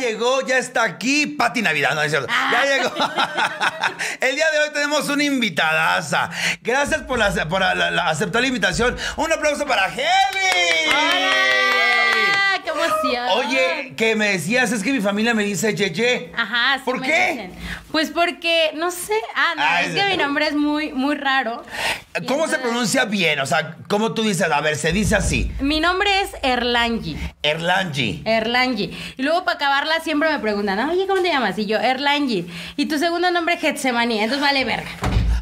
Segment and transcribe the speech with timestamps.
[0.00, 1.26] llegó, ya está aquí.
[1.26, 2.28] Pati Navidad, no es cierto.
[2.50, 2.92] Ya llegó.
[4.20, 6.30] El día de hoy tenemos una invitadaza.
[6.62, 8.96] Gracias por, la- por la- la- aceptar la invitación.
[9.16, 10.90] Un aplauso para Heli.
[13.36, 16.32] Oye, que me decías, es que mi familia me dice Yeye.
[16.36, 17.28] Ajá, sí ¿Por me qué?
[17.30, 17.52] dicen.
[17.90, 19.14] Pues porque, no sé.
[19.34, 21.62] Ah, no, Ay, es que mi nombre es muy, muy raro.
[22.26, 23.40] ¿Cómo se pronuncia bien?
[23.40, 24.50] O sea, ¿cómo tú dices?
[24.50, 25.50] A ver, se dice así.
[25.60, 27.16] Mi nombre es Erlangi.
[27.42, 28.22] Erlangi.
[28.24, 28.96] Erlangi.
[29.16, 31.58] Y luego para acabarla siempre me preguntan, oye, ¿cómo te llamas?
[31.58, 32.46] Y yo, Erlangi.
[32.76, 34.18] Y tu segundo nombre, Getsemani.
[34.20, 34.90] Entonces vale verga.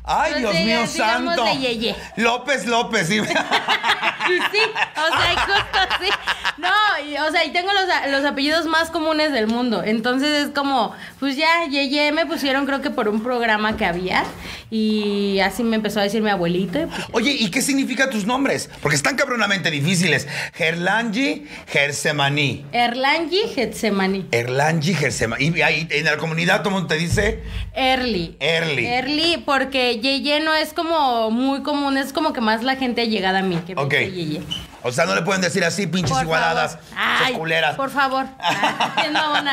[0.08, 1.44] Ay, Dios mío santo.
[1.44, 1.96] de Yeye.
[2.16, 3.20] López López, sí.
[3.20, 6.10] Sí, o sea, justo así.
[6.58, 9.82] No, y, o sea, y tengo los, los apellidos más comunes del mundo.
[9.84, 14.24] Entonces es como, pues ya, Yeye me pusieron creo que por un programa que había.
[14.70, 16.78] Y así me empezó a decir mi abuelito.
[16.80, 18.68] y pues, Oye, ¿y qué significan tus nombres?
[18.82, 20.26] Porque están cabronamente difíciles.
[20.54, 22.64] Gerlangi, Gersemaní.
[22.72, 24.26] Erlangi Getsemani.
[24.30, 25.52] Erlangi, Gersemaní.
[25.56, 27.42] Y ahí en la comunidad todo el mundo te dice
[27.74, 28.36] Early.
[28.40, 28.86] Early.
[28.86, 33.40] Early, porque Yeye no es como muy común, es como que más la gente llegada
[33.40, 34.40] a mí que me dice Yeye.
[34.88, 37.76] O sea, no le pueden decir así, pinches Por igualadas, Ay, culeras.
[37.76, 38.26] Por favor.
[38.38, 39.50] Ay, no, no.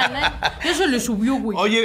[0.63, 1.57] Ya se le subió, güey.
[1.57, 1.83] Oye,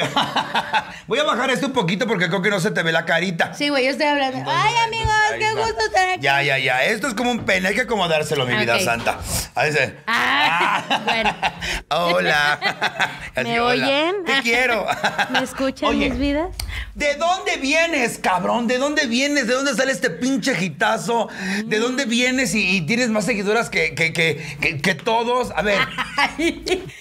[1.07, 3.53] voy a bajar esto un poquito porque creo que no se te ve la carita.
[3.55, 4.39] Sí, güey, yo estoy hablando.
[4.51, 5.61] Ay, amigos, qué va.
[5.67, 6.21] gusto estar aquí.
[6.23, 6.85] Ya, ya, ya.
[6.85, 9.19] Esto es como un pene, hay que acomodárselo, mi vida santa.
[9.55, 9.97] Ahí se.
[10.07, 11.35] Ah, bueno.
[11.91, 12.59] Hola.
[13.35, 13.85] Así, ¿Me hola.
[13.87, 14.15] oyen?
[14.25, 14.87] Te quiero.
[15.31, 16.49] ¿Me escuchan Oye, mis vidas?
[16.95, 18.67] ¿De dónde vienes, cabrón?
[18.67, 19.47] ¿De dónde vienes?
[19.47, 21.29] ¿De dónde sale este pinche hitazo?
[21.65, 21.83] ¿De Mm.
[21.83, 25.51] dónde vienes y, y tienes más seguidoras que, que, que, que- todos?
[25.57, 25.79] A ver,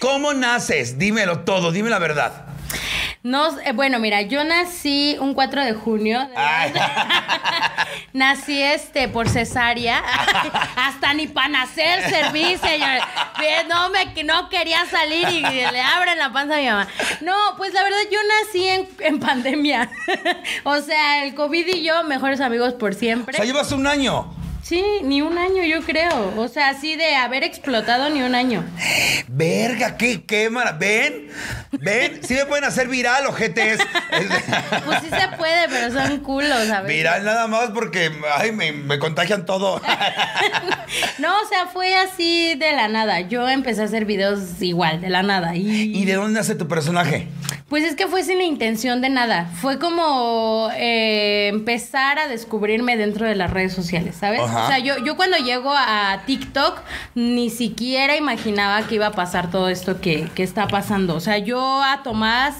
[0.00, 0.98] ¿cómo naces?
[0.98, 2.46] Dímelo todo, dime la verdad.
[3.22, 6.26] No, eh, bueno, mira, yo nací un 4 de junio.
[8.14, 9.98] Nací este por cesárea.
[10.76, 13.00] Hasta ni para nacer serví, señor.
[13.68, 16.88] No, me, no quería salir y le abren la panza a mi mamá.
[17.20, 19.90] No, pues la verdad, yo nací en, en pandemia.
[20.64, 23.36] o sea, el COVID y yo, mejores amigos por O siempre.
[23.36, 24.32] sea, llevas un año.
[24.70, 26.32] Sí, ni un año, yo creo.
[26.36, 28.64] O sea, así de haber explotado ni un año.
[29.26, 30.70] Verga, qué quémara.
[30.70, 31.26] ¿Ven?
[31.72, 32.20] ¿Ven?
[32.22, 33.80] Sí me pueden hacer viral, ojetes.
[34.86, 36.88] Pues sí se puede, pero son culos, ¿sabes?
[36.88, 39.82] Viral nada más porque, ay, me, me contagian todo.
[41.18, 43.20] No, o sea, fue así de la nada.
[43.20, 45.54] Yo empecé a hacer videos igual, de la nada.
[45.54, 47.28] Y, ¿Y de dónde nace tu personaje?
[47.70, 49.48] pues es que fue sin intención de nada.
[49.60, 54.40] Fue como eh, empezar a descubrirme dentro de las redes sociales, ¿sabes?
[54.40, 54.59] Ajá.
[54.64, 56.80] O sea, yo, yo cuando llego a TikTok
[57.14, 61.14] ni siquiera imaginaba que iba a pasar todo esto que, que está pasando.
[61.16, 62.56] O sea, yo a Tomás...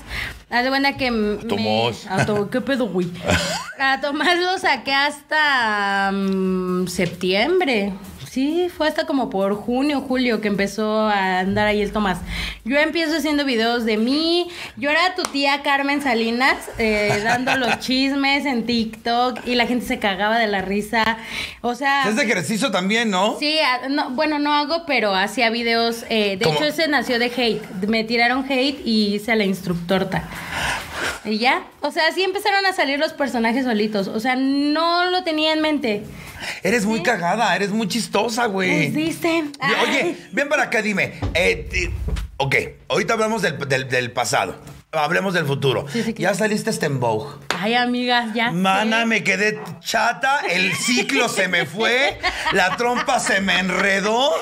[0.53, 1.06] Haz de cuenta que...
[1.49, 2.05] Tomás.
[2.06, 3.09] me- a To- ¿Qué pedo, güey?
[3.78, 7.93] A Tomás lo saqué hasta mm, septiembre.
[8.31, 12.19] Sí, fue hasta como por junio, julio que empezó a andar ahí el Tomás.
[12.65, 14.47] Yo empiezo haciendo videos de mí.
[14.77, 19.85] Yo era tu tía Carmen Salinas, eh, dando los chismes en TikTok y la gente
[19.85, 21.19] se cagaba de la risa.
[21.61, 22.09] O sea...
[22.09, 23.37] Es de ejercicio también, ¿no?
[23.41, 26.05] Sí, a- no, bueno, no hago, pero hacía videos.
[26.09, 26.55] eh, de ¿Cómo?
[26.55, 27.65] hecho, ese nació de hate.
[27.89, 30.29] Me tiraron hate y hice a la instructorta.
[31.25, 31.65] Y ya.
[31.81, 34.07] O sea, así empezaron a salir los personajes solitos.
[34.07, 36.05] O sea, no lo tenía en mente.
[36.62, 38.91] Eres muy cagada, eres muy chistosa, güey.
[38.91, 39.53] Pues dicen.
[39.83, 41.19] Oye, ven para acá, dime.
[41.34, 41.91] eh,
[42.37, 42.55] ok,
[42.89, 44.56] ahorita hablamos del, del- del pasado.
[44.93, 45.87] Hablemos del futuro.
[45.93, 47.33] Sí, sí, ya saliste este en Vogue.
[47.61, 48.50] Ay, amigas, ya.
[48.50, 49.06] Mana, sé.
[49.06, 52.19] me quedé chata, el ciclo se me fue,
[52.53, 54.33] la trompa se me enredó,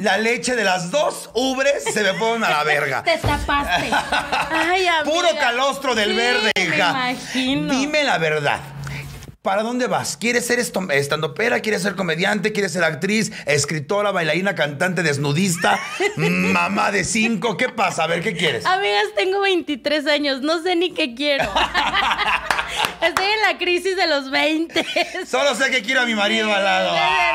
[0.00, 3.02] la leche de las dos ubres se me fueron a la verga.
[3.02, 3.90] Te tapaste.
[4.50, 5.04] Ay, amiga.
[5.04, 6.90] Puro calostro del Sí, verde, Me hija.
[6.90, 7.72] imagino.
[7.72, 8.60] Dime la verdad.
[9.48, 10.18] ¿Para dónde vas?
[10.18, 11.60] ¿Quieres ser estandopera?
[11.60, 12.52] ¿Quieres ser comediante?
[12.52, 15.80] ¿Quieres ser actriz, escritora, bailarina, cantante, desnudista,
[16.16, 17.56] mamá de cinco?
[17.56, 18.04] ¿Qué pasa?
[18.04, 18.66] A ver, ¿qué quieres?
[18.66, 21.50] Amigas, tengo 23 años, no sé ni qué quiero.
[23.02, 24.84] Estoy en la crisis de los 20.
[25.26, 26.90] Solo sé que quiero a mi marido al lado.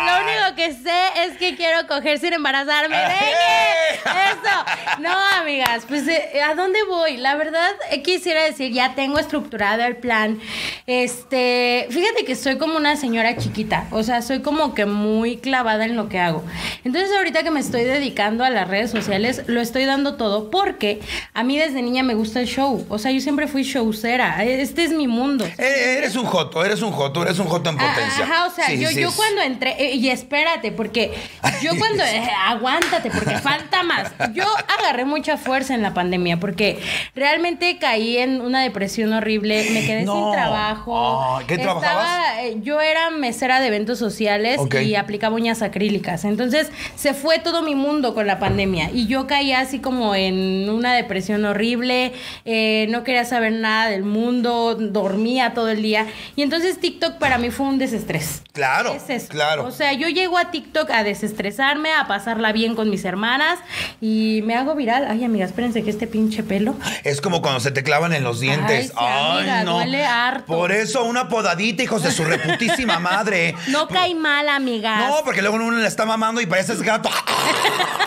[0.06, 2.96] Lo único que sé es que quiero coger sin embarazarme.
[2.96, 3.08] ¡Eh!
[3.08, 3.94] ¡Deje!
[4.04, 5.00] Eso.
[5.02, 7.18] No, amigas, pues eh, ¿a dónde voy?
[7.18, 10.40] La verdad eh, quisiera decir, ya tengo estructurado el plan.
[10.88, 15.86] Este, fíjate que soy como una señora chiquita, o sea, soy como que muy clavada
[15.86, 16.44] en lo que hago.
[16.84, 21.00] Entonces, ahorita que me estoy dedicando a las redes sociales, lo estoy dando todo porque
[21.34, 22.86] a mí desde niña me gusta el show.
[22.90, 24.44] O sea, yo siempre fui showcera.
[24.44, 25.23] Este es mi mundo.
[25.58, 28.24] Eh, Eres un joto, eres un joto, eres un joto en Ah, potencia.
[28.26, 29.16] Ajá, o sea, Sí, yo, sí, yo sí.
[29.18, 31.14] cuando entré, eh, y espérate, porque
[31.62, 34.12] yo cuando, eh, aguántate, porque falta más.
[34.34, 34.44] Yo
[34.80, 36.80] agarré mucha fuerza en la pandemia porque
[37.16, 39.70] realmente caí en una depresión horrible.
[39.72, 40.14] Me quedé No.
[40.16, 41.38] sin trabajo.
[41.38, 42.38] Ay, ¿qué Estaba- trabajabas?
[42.42, 46.26] eh, Yo era mesera de eventos sociales y aplicaba uñas acrílicas.
[46.26, 50.70] Entonces se fue todo mi mundo con la pandemia y yo caí así como en
[50.70, 52.14] una depresión horrible.
[52.46, 55.13] eh, no quería saber nada del mundo, dormía
[55.54, 56.08] todo el día.
[56.36, 58.42] Y entonces TikTok para mí fue un desestrés.
[58.54, 59.28] Claro, Es eso.
[59.30, 59.66] claro.
[59.66, 63.60] O sea, yo llego a TikTok a desestresarme, a pasarla bien con mis hermanas
[64.02, 65.08] y me hago viral.
[65.10, 66.76] Ay, amiga, espérense que este pinche pelo.
[67.04, 68.88] Es como cuando se te clavan en los dientes.
[68.88, 70.46] sí, amiga, duele harto.
[70.46, 73.56] Por eso una podadita, hijos de su reputísima madre.
[73.74, 75.10] No cae mal, amigas.
[75.10, 77.10] No, porque luego uno le está mamando y pareces gato.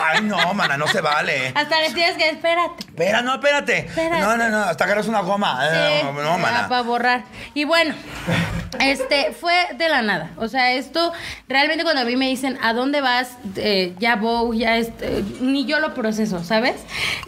[0.01, 1.53] Ay, no, mana, no se vale.
[1.55, 2.85] Hasta le tienes que espérate.
[2.87, 3.79] Espera, no, espérate.
[3.79, 4.21] Espérate.
[4.21, 5.59] No, no, no, hasta agarras una goma.
[5.71, 6.57] Eh, No, no, mana.
[6.57, 7.25] Para borrar.
[7.55, 7.95] Y bueno,
[8.81, 10.31] este fue de la nada.
[10.37, 11.13] O sea, esto
[11.49, 15.65] realmente cuando a mí me dicen a dónde vas, Eh, ya voy, ya este, ni
[15.67, 16.75] yo lo proceso, ¿sabes?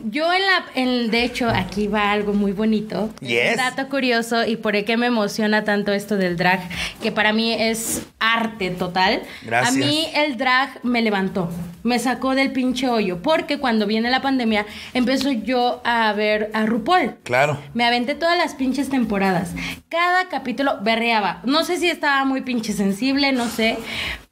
[0.04, 3.10] Yo en la, en, de hecho, aquí va algo muy bonito.
[3.20, 3.52] Yes.
[3.52, 6.60] Un dato curioso y por qué me emociona tanto esto del drag,
[7.02, 9.22] que para mí es arte total.
[9.42, 9.74] Gracias.
[9.74, 11.50] A mí el drag me levantó,
[11.82, 16.66] me sacó del pinche hoyo, porque cuando viene la pandemia empezó yo a ver a
[16.66, 17.16] RuPaul.
[17.24, 17.58] Claro.
[17.74, 19.52] Me aventé todas las pinches temporadas.
[19.88, 21.40] Cada capítulo berreaba.
[21.44, 23.78] No sé si estaba muy pinche sensible, no sé.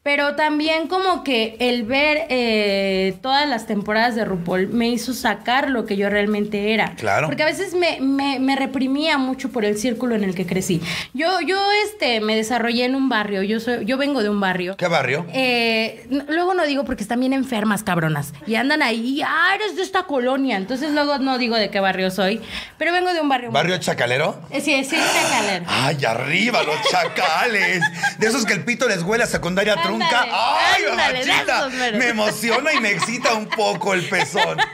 [0.07, 5.69] Pero también como que el ver eh, todas las temporadas de RuPaul me hizo sacar
[5.69, 6.95] lo que yo realmente era.
[6.95, 7.27] Claro.
[7.27, 10.81] Porque a veces me, me- me reprimía mucho por el círculo en el que crecí.
[11.13, 13.43] Yo, yo este, me desarrollé en un barrio.
[13.43, 14.77] Yo, soy, yo vengo de un barrio.
[14.77, 15.27] ¿Qué barrio?
[15.33, 18.33] Eh, luego no digo porque están bien enfermas, cabronas.
[18.47, 20.57] Y andan ahí, ah, eres de esta colonia.
[20.57, 22.41] Entonces luego no digo de qué barrio soy.
[22.79, 23.49] Pero vengo de un barrio.
[23.51, 24.39] muy- ¿Barrio Chacalero?
[24.53, 25.65] Eh, sí, sí, chacalero.
[25.69, 27.81] Ay, arriba, los chacales.
[28.21, 29.96] De esos que el pito les huele a secundaria trunca.
[30.03, 31.69] Ándale, Ay, ándale, mamachita.
[31.99, 34.59] Me emociona y me excita un poco el pezón.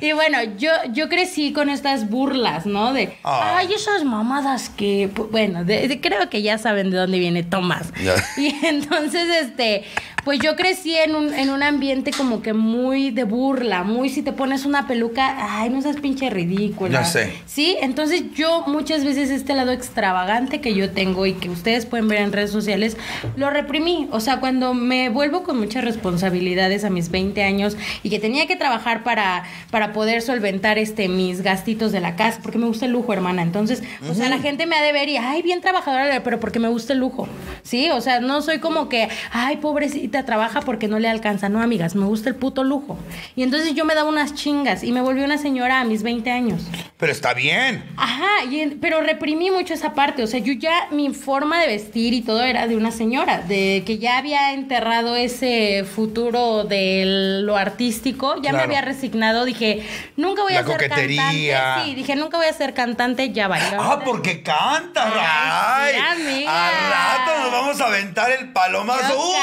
[0.00, 2.94] Y bueno, yo, yo crecí con estas burlas, ¿no?
[2.94, 3.56] De, Ah.
[3.58, 7.92] ay, esas mamadas que, bueno, de- de- creo que ya saben de dónde viene Tomás.
[8.38, 9.84] Y entonces, este,
[10.28, 14.20] pues yo crecí en un, en un ambiente como que muy de burla, muy si
[14.20, 17.00] te pones una peluca, ay, no seas pinche ridícula.
[17.00, 17.32] Ya sé.
[17.46, 22.08] Sí, entonces yo muchas veces este lado extravagante que yo tengo y que ustedes pueden
[22.08, 22.98] ver en redes sociales,
[23.36, 24.06] lo reprimí.
[24.10, 28.46] O sea, cuando me vuelvo con muchas responsabilidades a mis 20 años y que tenía
[28.46, 32.84] que trabajar para, para poder solventar este mis gastitos de la casa, porque me gusta
[32.84, 33.40] el lujo, hermana.
[33.40, 36.58] Entonces, o sea, la gente me ha de ver y, ay, bien trabajadora, pero porque
[36.58, 37.26] me gusta el lujo.
[37.62, 41.48] Sí, o sea, no soy como que, ay, pobrecita, trabaja porque no le alcanza.
[41.48, 42.98] No, amigas, me gusta el puto lujo.
[43.36, 46.30] Y entonces yo me daba unas chingas y me volví una señora a mis 20
[46.30, 46.62] años.
[46.98, 47.84] Pero está bien.
[47.96, 50.22] Ajá, y en- pero reprimí mucho esa parte.
[50.22, 53.82] O sea, yo ya, mi forma de vestir y todo era de una señora, de
[53.86, 59.44] que ya había enterrado ese futuro de lo artístico, ya me había resignado.
[59.44, 59.82] Dije,
[60.16, 61.22] nunca voy La a ser coquetería.
[61.22, 61.88] cantante.
[61.90, 63.58] Sí, dije, nunca voy a ser cantante, ya va.
[63.78, 66.16] Ah, porque canta, Ay, Ray.
[66.16, 66.68] sí, amiga.
[66.68, 69.16] Al rato nos vamos a aventar el palomazo.
[69.30, 69.36] Uy,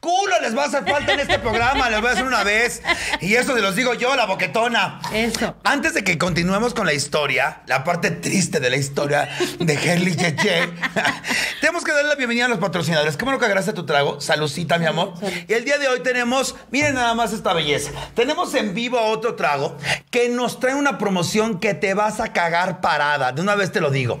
[0.00, 1.88] Culo les va a hacer falta en este programa.
[1.90, 2.82] Les voy a hacer una vez.
[3.20, 5.00] Y eso se los digo yo, la boquetona.
[5.12, 5.56] Eso.
[5.64, 9.28] Antes de que continuemos con la historia, la parte triste de la historia
[9.58, 10.68] de Henry Cheche,
[11.60, 13.16] tenemos que darle la bienvenida a los patrocinadores.
[13.16, 14.20] Qué bueno que agarraste tu trago.
[14.20, 15.14] Salucita, mi amor.
[15.48, 17.90] Y el día de hoy tenemos, miren nada más esta belleza.
[18.14, 19.76] Tenemos en vivo otro trago
[20.10, 23.32] que nos trae una promoción que te vas a cagar parada.
[23.32, 24.20] De una vez te lo digo.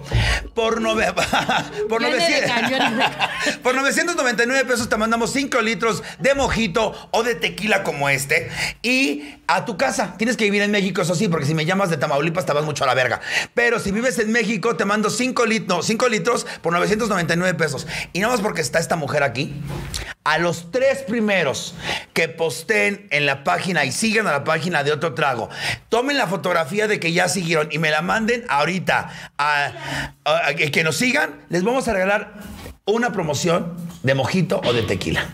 [0.54, 1.12] Por, nove-
[1.88, 6.94] por, Viene de 900 cañón, de por 999 pesos te mandamos 5 litros de mojito
[7.10, 8.48] o de tequila como este.
[8.82, 10.14] Y a tu casa.
[10.16, 12.64] Tienes que vivir en México, eso sí, porque si me llamas de Tamaulipas te vas
[12.64, 13.20] mucho a la verga.
[13.54, 17.86] Pero si vives en México, te mando 5 litros, 5 litros por 999 pesos.
[18.12, 19.54] Y nada más porque está esta mujer aquí.
[20.24, 21.74] A los tres primeros
[22.12, 25.48] que posteen en la página y sigan a la página de otro trago,
[25.88, 29.72] tomen la fotografía de que ya siguieron y me la manden ahorita a
[30.56, 32.34] que nos sigan, les vamos a regalar
[32.86, 35.28] una promoción de mojito o de tequila.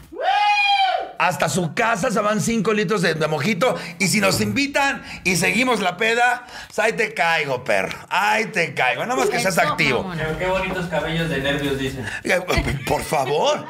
[1.18, 3.76] Hasta su casa se van 5 litros de, de mojito.
[4.00, 7.96] Y si nos invitan y seguimos la peda, pues ahí te caigo, perro.
[8.08, 9.02] Ahí te caigo.
[9.06, 10.10] Nada más que seas activo.
[10.16, 12.04] Pero qué bonitos cabellos de nervios dicen.
[12.24, 12.40] Eh,
[12.88, 13.64] Por favor.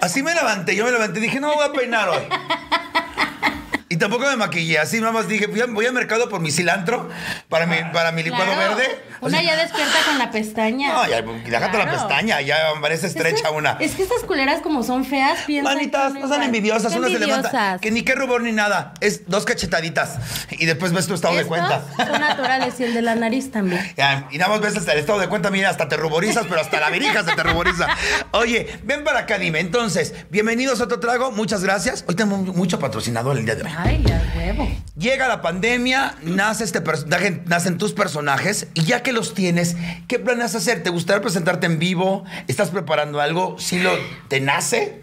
[0.00, 0.76] Así me levanté.
[0.76, 2.22] Yo me levanté y dije, no me voy a peinar hoy.
[3.94, 4.80] Y tampoco me maquillé.
[4.80, 7.08] Así nada más dije, voy, a- voy al mercado por mi cilantro
[7.48, 8.74] para mi, para mi licuado Claro.
[8.76, 8.98] verde.
[9.20, 10.92] O Una ya despierta con la pestaña.
[10.92, 13.76] No, ya, déjate la pestaña, ya parece estrecha una.
[13.78, 17.78] Es que estas culeras como son feas, piensan Manitas, no sean envidiosas, una se levanta.
[17.80, 18.94] Que ni qué rubor ni nada.
[19.00, 20.16] Es dos cachetaditas.
[20.50, 21.84] Y después ves tu estado de cuenta.
[21.96, 23.80] son naturales y el de la nariz también.
[23.96, 26.60] Ya, y nada más ves hasta el estado de cuenta, mira, hasta te ruborizas, pero
[26.60, 27.86] hasta la virija se te ruboriza.
[28.32, 29.60] Oye, ven para acá, dime.
[29.60, 32.04] Entonces, bienvenidos a otro trago, muchas gracias.
[32.08, 33.70] Hoy tenemos mucho patrocinador el día de hoy.
[33.84, 34.68] Ay, a huevo.
[34.96, 39.76] Llega la pandemia, nace este personaje, nacen tus personajes, y ya que los tienes,
[40.08, 40.82] ¿qué planeas hacer?
[40.82, 42.24] ¿Te gustaría presentarte en vivo?
[42.48, 43.56] ¿Estás preparando algo?
[43.58, 43.90] ¿Sí lo
[44.28, 45.02] te nace?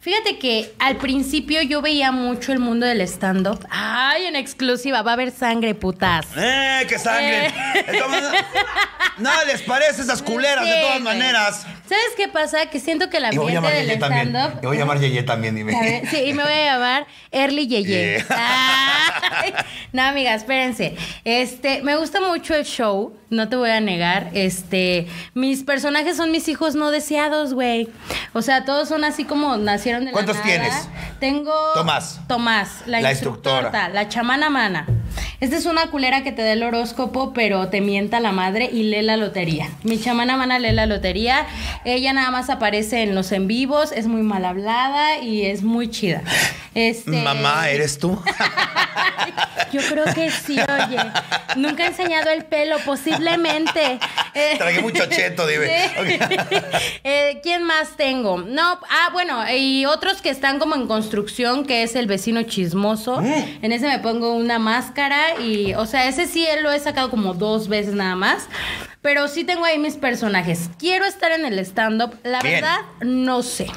[0.00, 3.66] Fíjate que al principio yo veía mucho el mundo del stand-up.
[3.70, 6.26] Ay, en exclusiva, va a haber sangre, putas.
[6.36, 7.46] ¡Eh, qué sangre!
[7.46, 7.84] Eh.
[7.88, 8.24] Entonces,
[9.18, 11.66] Nada les parece esas culeras de todas maneras.
[11.88, 12.66] ¿Sabes qué pasa?
[12.66, 14.60] Que siento que el Y voy a ambiente llamar del stand-up.
[14.62, 16.02] Y voy a llamar Yeye también, dime.
[16.10, 18.24] Sí, y me voy a llamar Early Yeye.
[18.28, 19.14] Yeah.
[19.92, 20.96] No, amiga, espérense.
[21.24, 24.28] Este, me gusta mucho el show, no te voy a negar.
[24.34, 27.88] Este, mis personajes son mis hijos no deseados, güey.
[28.34, 30.46] O sea, todos son así como nacieron de la ¿Cuántos nada.
[30.46, 30.74] tienes?
[31.20, 32.20] Tengo Tomás.
[32.28, 33.88] Tomás, la, La instructora, instructora.
[33.88, 34.86] la chamana mana.
[35.40, 38.82] Esta es una culera que te da el horóscopo, pero te mienta la madre y
[38.82, 39.70] lee la lotería.
[39.84, 41.46] Mi chamana mana lee la lotería.
[41.84, 45.90] Ella nada más aparece en los en vivos, es muy mal hablada y es muy
[45.90, 46.22] chida.
[46.74, 48.20] Este, Mamá, ¿eres tú?
[49.72, 50.98] Yo creo que sí, oye.
[51.56, 53.98] Nunca he enseñado el pelo, posiblemente.
[54.58, 55.68] Tragué mucho cheto, dime.
[57.04, 58.38] Eh, ¿Quién más tengo?
[58.38, 63.20] No, ah, bueno, y otros que están como en construcción, que es el vecino chismoso.
[63.20, 63.58] Mm.
[63.62, 67.34] En ese me pongo una máscara y, o sea, ese sí lo he sacado como
[67.34, 68.48] dos veces nada más.
[69.02, 70.70] Pero sí tengo ahí mis personajes.
[70.78, 72.16] Quiero estar en el stand-up.
[72.24, 72.56] La Bien.
[72.56, 73.68] verdad, no sé.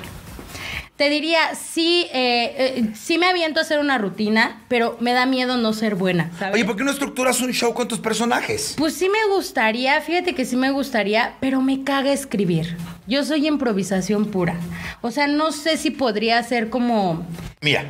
[0.97, 5.25] Te diría, sí, eh, eh, sí me aviento a hacer una rutina, pero me da
[5.25, 6.53] miedo no ser buena, ¿sabes?
[6.53, 8.75] Oye, ¿por qué no estructuras un show con tus personajes?
[8.77, 12.77] Pues sí me gustaría, fíjate que sí me gustaría, pero me caga escribir.
[13.07, 14.55] Yo soy improvisación pura.
[15.01, 17.25] O sea, no sé si podría ser como...
[17.63, 17.85] Mira,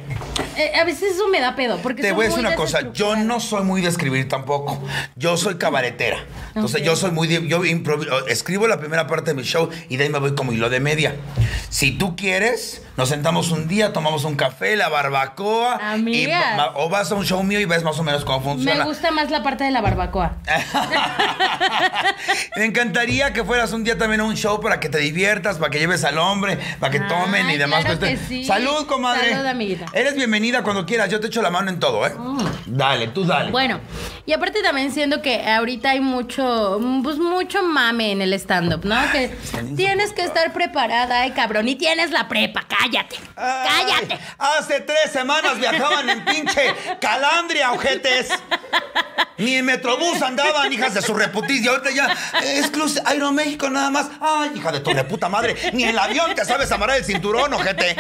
[0.58, 2.92] eh, a veces eso me da pedo, porque te voy a decir una cosa.
[2.92, 4.84] Yo no soy muy de escribir tampoco.
[5.16, 6.18] Yo soy cabaretera.
[6.54, 7.62] Entonces yo soy muy de, yo
[8.28, 10.82] escribo la primera parte de mi show y de ahí me voy como hilo de
[10.82, 11.16] media.
[11.70, 16.58] Si tú quieres, nos sentamos un día, tomamos un café, la barbacoa y Amigas.
[16.58, 18.80] ma- o vas a un show mío y ves más o menos cómo funciona.
[18.80, 20.34] Me gusta más la parte de la barbacoa.
[22.58, 25.70] Me encantaría que fueras un día también a un show para que te diviertas, para
[25.70, 27.82] que lleves al hombre, para que tomen y demás.
[27.82, 28.28] claro cuestiones.
[28.30, 28.46] que sí.
[28.46, 29.32] Salud, comadre.
[29.32, 29.86] Salud, amiguita.
[29.94, 31.10] Eres bienvenida cuando quieras.
[31.10, 32.14] Yo te echo la mano en todo, ¿eh?
[32.66, 33.52] Dale, tú dale.
[33.52, 33.80] Bueno,
[34.26, 38.96] y aparte también siento que ahorita hay mucho, pues mucho mame en el stand-up, ¿no?
[39.12, 39.36] Que
[39.76, 44.20] tienes que estar preparada, ay cabrón, y tienes la prepa, cállate, Ay, cállate.
[44.38, 48.30] hace tres semanas viajaban en pinche Calandria, ojetes.
[49.42, 51.72] Ni en Metrobús andaban, hijas de su reputicia.
[51.72, 52.16] Ahorita ya,
[52.58, 54.08] exclusive, Aeroméxico nada más.
[54.20, 55.56] Ay, hija de tu reputa madre.
[55.74, 57.96] Ni en el avión te sabes amarrar el cinturón, ojete.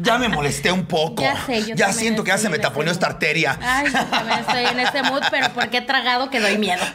[0.00, 1.22] Ya me molesté un poco.
[1.22, 3.58] Ya sé, yo Ya siento que ya se me en taponeó ese esta arteria.
[3.60, 6.82] Ay, yo también estoy en ese mood, pero porque he tragado que doy miedo.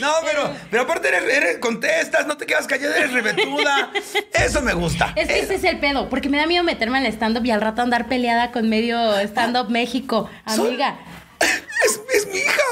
[0.00, 3.90] No, pero, pero aparte eres, eres- contestas, no te quedas callada, eres rebetuda.
[4.32, 5.12] Eso me gusta.
[5.14, 7.60] Es que ese es el pedo, porque me da miedo meterme al stand-up y al
[7.60, 10.30] rato andar peleada con medio stand-up México.
[10.46, 10.96] Soy- Amiga,
[11.40, 12.62] Es, es mi hija.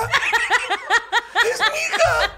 [1.50, 2.34] Es mi hija.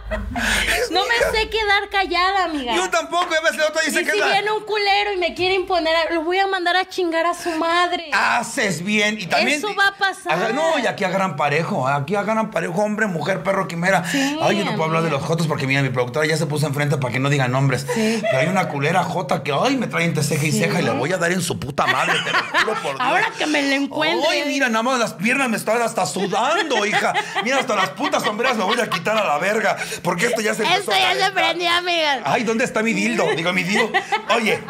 [0.78, 2.74] Es no mi me sé quedar callada, amiga.
[2.74, 5.16] Yo tampoco, ya ves, la otra y dice si que la- viene un culero y
[5.16, 8.10] me quiere imponer, a- lo voy a mandar a chingar a su madre.
[8.12, 9.58] Haces bien y también.
[9.58, 10.52] Eso va a pasar.
[10.54, 11.86] No, y aquí agarran parejo.
[11.88, 14.04] Aquí agarran parejo, hombre, mujer, perro, quimera.
[14.10, 16.46] Sí, Ay, yo no puedo hablar de los jotos porque mira, mi productora ya se
[16.46, 17.86] puso enfrente para que no digan nombres.
[17.94, 20.90] Pero hay una culera jota que, ay, me trae entre ceja y ceja y le
[20.90, 23.00] voy a dar en su puta madre, te lo juro por Dios.
[23.00, 24.28] Ahora que me la encuentre.
[24.28, 27.12] Ay, mira, nada más las piernas me están hasta sudando, hija.
[27.44, 29.76] Mira, hasta las putas sombreras me voy a quitar a la verga.
[30.02, 32.20] Porque esto ya se empezó Esto a ya se prendió, amiga.
[32.24, 33.26] Ay, ¿dónde está mi dildo?
[33.34, 33.90] Digo, mi dildo.
[34.34, 34.60] Oye,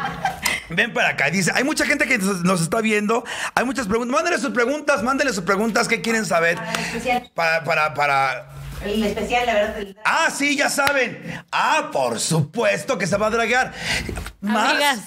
[0.69, 1.29] ven para acá.
[1.29, 3.23] Dice, hay mucha gente que nos está viendo.
[3.55, 4.13] Hay muchas preguntas.
[4.13, 5.87] Mándenle sus preguntas, mándenle sus preguntas.
[5.87, 6.57] ¿Qué quieren saber?
[6.85, 7.29] especial.
[7.33, 8.47] Para, para, para...
[8.83, 9.77] El especial, la verdad.
[9.79, 11.43] el- Ah, sí, ya saben.
[11.51, 13.73] Ah, por supuesto que se va a dragar.
[14.41, 14.99] Más, Amigas,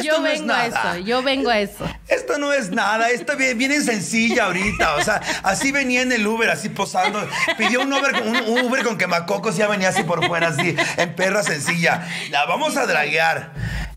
[0.00, 0.96] esto yo no es vengo a nada.
[0.96, 1.84] eso, yo vengo a eso.
[2.08, 4.94] Esto no es nada, esto viene, viene sencilla ahorita.
[4.96, 7.26] O sea, así venía en el Uber, así posando.
[7.56, 10.74] Pidió un Uber, con- un, Uber con quemacocos y ya venía así por fuera, así,
[10.96, 12.06] en perra sencilla.
[12.30, 13.52] La vamos a draguear.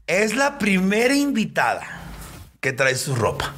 [0.08, 1.82] Es la primera invitada
[2.60, 3.54] que trae su ropa.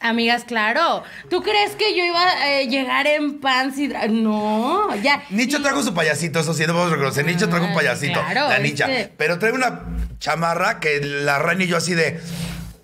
[0.00, 1.02] Amigas, claro.
[1.30, 5.22] ¿Tú crees que yo iba a eh, llegar en pants y dra- No, ya.
[5.30, 7.24] Nicho trajo su payasito, eso sí, no podemos reconocer.
[7.24, 8.86] Nicho trajo un Ah, payasito, claro, la es nicha.
[9.16, 9.80] Pero trae una
[10.24, 12.18] chamarra que la Rani y yo así de.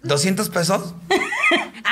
[0.05, 0.95] ¿200 pesos?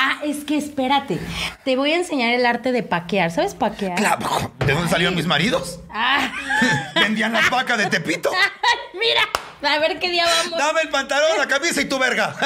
[0.01, 1.19] Ah, es que espérate.
[1.65, 3.33] Te voy a enseñar el arte de paquear.
[3.33, 3.97] ¿Sabes paquear?
[3.97, 5.81] Claro, ¿de dónde salieron mis maridos?
[5.91, 6.31] Ah.
[6.95, 8.31] Vendían las vacas de Tepito.
[8.95, 10.57] Mira, a ver qué día vamos.
[10.57, 12.37] Dame el pantalón, la camisa y tu verga.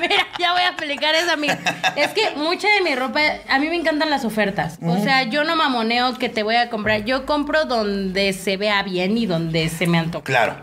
[0.00, 1.56] Mira, ya voy a explicar eso, amiga.
[1.94, 4.78] Es que mucha de mi ropa, a mí me encantan las ofertas.
[4.82, 7.04] O sea, yo no mamoneo que te voy a comprar.
[7.04, 10.24] Yo compro donde se vea bien y donde se me antoja.
[10.24, 10.56] Claro.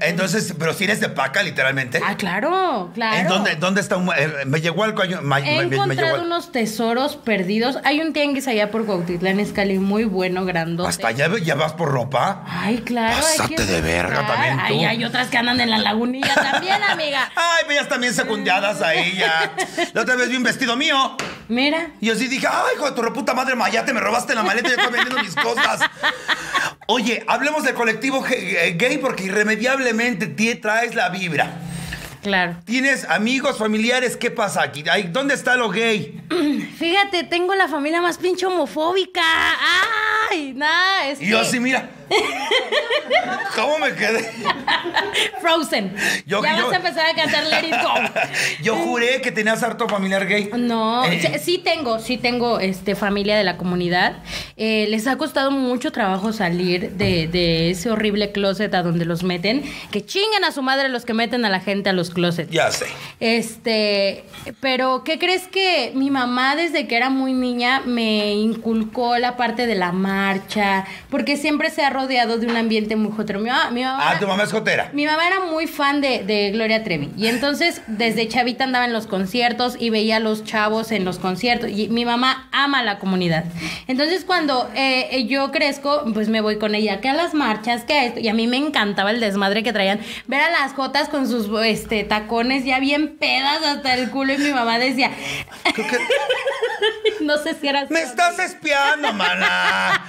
[0.00, 2.00] Entonces, pero si eres de paca, literalmente.
[2.04, 3.16] Ah, claro, claro.
[3.18, 5.02] ¿En dónde, dónde está un, eh, me llegó algo?
[5.22, 7.78] me- He me- me- me encontrado llegó- unos tesoros perdidos.
[7.84, 10.88] Hay un tianguis allá por Cuautitlán Escali muy bueno, grandote.
[10.88, 12.44] Hasta allá ya vas por ropa.
[12.46, 13.16] Ay, claro.
[13.16, 14.74] Pásate de verga también tú.
[14.74, 17.30] Ay, hay otras que andan en la lagunilla también, amiga.
[17.36, 19.52] Ay, bellas también secundadas ahí ya.
[19.94, 21.16] La otra vez vi un vestido mío.
[21.48, 21.90] Mira.
[22.00, 24.68] Y yo sí dije, ay, hijo de tu reputa madre mayate, me robaste la maleta
[24.68, 25.80] y ya estoy vendiendo mis cosas.
[26.86, 29.79] Oye, hablemos del colectivo eh, gay porque irremediablemente
[30.36, 31.50] ti- traes la vibra.
[32.22, 32.56] Claro.
[32.66, 34.84] Tienes amigos, familiares, ¿qué pasa aquí?
[34.90, 36.20] Ay, ¿Dónde está lo gay?
[36.78, 39.22] Fíjate, tengo la familia más pinche homofóbica.
[40.30, 41.88] Ay, nada, es Y yo así, mira.
[43.54, 44.28] ¿Cómo me quedé?
[45.40, 45.94] Frozen.
[46.26, 48.20] Yo- ya yo- vas a empezar a cantar Let It Go.
[48.62, 50.50] Yo juré que tenías harto familiar gay.
[50.56, 54.18] No, Eh, sí- sí tengo, sí tengo este, familia de la comunidad.
[54.56, 59.22] Eh, les ha costado mucho trabajo salir de, de ese horrible closet a donde los
[59.22, 59.62] meten.
[59.90, 62.50] Que chinguen a su madre los que meten a la gente a los closets.
[62.50, 62.86] Ya sé.
[63.20, 64.24] Este,
[64.60, 69.66] pero ¿qué crees que mi mamá desde que era muy niña me inculcó la parte
[69.66, 70.84] de la marcha?
[71.10, 73.40] Porque siempre se ha rodeado de un ambiente muy jotero.
[73.40, 74.90] Mi mamá, mi mamá Ah, tu mamá es jotera.
[74.92, 78.92] mi mamá era muy fan de, de Gloria Trevi y entonces desde chavita andaba en
[78.92, 82.98] los conciertos y veía a los chavos en los conciertos y mi mamá ama la
[82.98, 83.44] comunidad.
[83.86, 87.84] Entonces cuando eh, eh, yo crezco, pues me voy con ella que a las marchas,
[87.84, 90.72] que a esto y a mí me encantaba el desmadre que traían, ver a las
[90.72, 95.10] jotas con sus este tacones ya bien pedas hasta el culo y mi mamá decía,
[95.74, 95.98] Creo que-
[97.20, 99.99] no sé si era Me estás espiando, mana.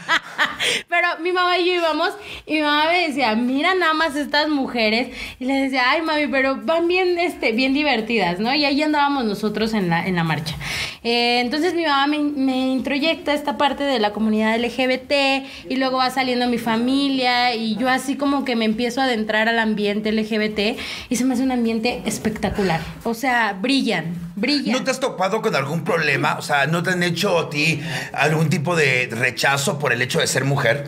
[0.89, 2.09] Pero mi mamá y yo íbamos
[2.45, 5.09] y mi mamá me decía, mira nada más estas mujeres.
[5.39, 8.53] Y le decía, ay mami, pero van bien, este, bien divertidas, ¿no?
[8.53, 10.55] Y ahí andábamos nosotros en la, en la marcha.
[11.03, 15.97] Eh, entonces mi mamá me, me introyecta esta parte de la comunidad LGBT y luego
[15.97, 20.11] va saliendo mi familia y yo así como que me empiezo a adentrar al ambiente
[20.11, 20.79] LGBT
[21.09, 22.81] y se me hace un ambiente espectacular.
[23.03, 24.73] O sea, brillan, brillan.
[24.73, 26.35] ¿No te has topado con algún problema?
[26.37, 27.81] O sea, ¿no te han hecho a ti
[28.13, 30.85] algún tipo de rechazo por el hecho de ser mujer?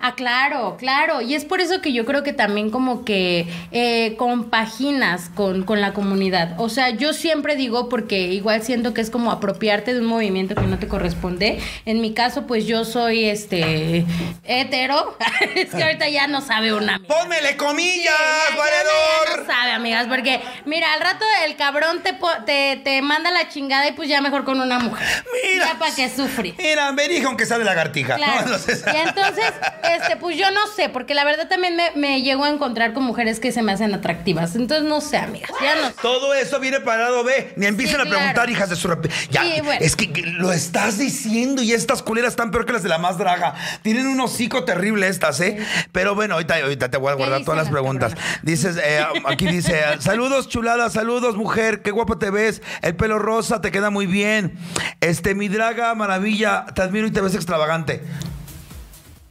[0.00, 1.20] Ah, claro, claro.
[1.22, 5.80] Y es por eso que yo creo que también como que eh, compaginas con, con
[5.80, 6.54] la comunidad.
[6.58, 10.54] O sea, yo siempre digo, porque igual siento que es como apropiarte de un movimiento
[10.54, 11.58] que no te corresponde.
[11.84, 14.04] En mi caso, pues yo soy este
[14.44, 15.16] hetero.
[15.54, 16.96] es que ahorita ya no sabe una.
[16.96, 17.14] amiga.
[17.14, 18.12] ¡Pónmele comillas,
[18.50, 23.30] Ya- ya- no sabe, amigas, porque mira, al rato el cabrón te, te, te manda
[23.30, 25.06] la chingada y pues ya mejor con una mujer.
[25.44, 25.66] Mira.
[25.72, 26.54] Ya para que sufre.
[26.58, 28.16] Mira, me dijo aunque sea de lagartija.
[28.16, 28.36] Claro.
[28.46, 29.52] No, entonces- Y entonces,
[29.94, 33.04] este, pues yo no sé, porque la verdad también me, me llego a encontrar con
[33.04, 34.54] mujeres que se me hacen atractivas.
[34.56, 35.50] Entonces no sé, amigas.
[35.62, 35.90] Ya no.
[36.02, 37.52] Todo eso viene parado, ve.
[37.56, 39.80] Ni empiecen Sí, a preguntar, hijas de su rep- Ya, Sí, bueno.
[39.84, 42.98] es que, que lo estás diciendo y estas culeras están peor que las de la
[42.98, 43.54] más draga.
[43.82, 45.58] Tienen un hocico terrible estas, ¿eh?
[45.92, 48.14] Pero bueno, ahorita, ahorita te voy a ¿Qué guardar todas las preguntas.
[48.42, 53.60] Dices, eh, aquí dice, saludos chulada, saludos mujer, qué guapa te ves, el pelo rosa
[53.60, 54.58] te queda muy bien.
[55.00, 58.02] Este, mi draga maravilla, te admiro y te ves extravagante.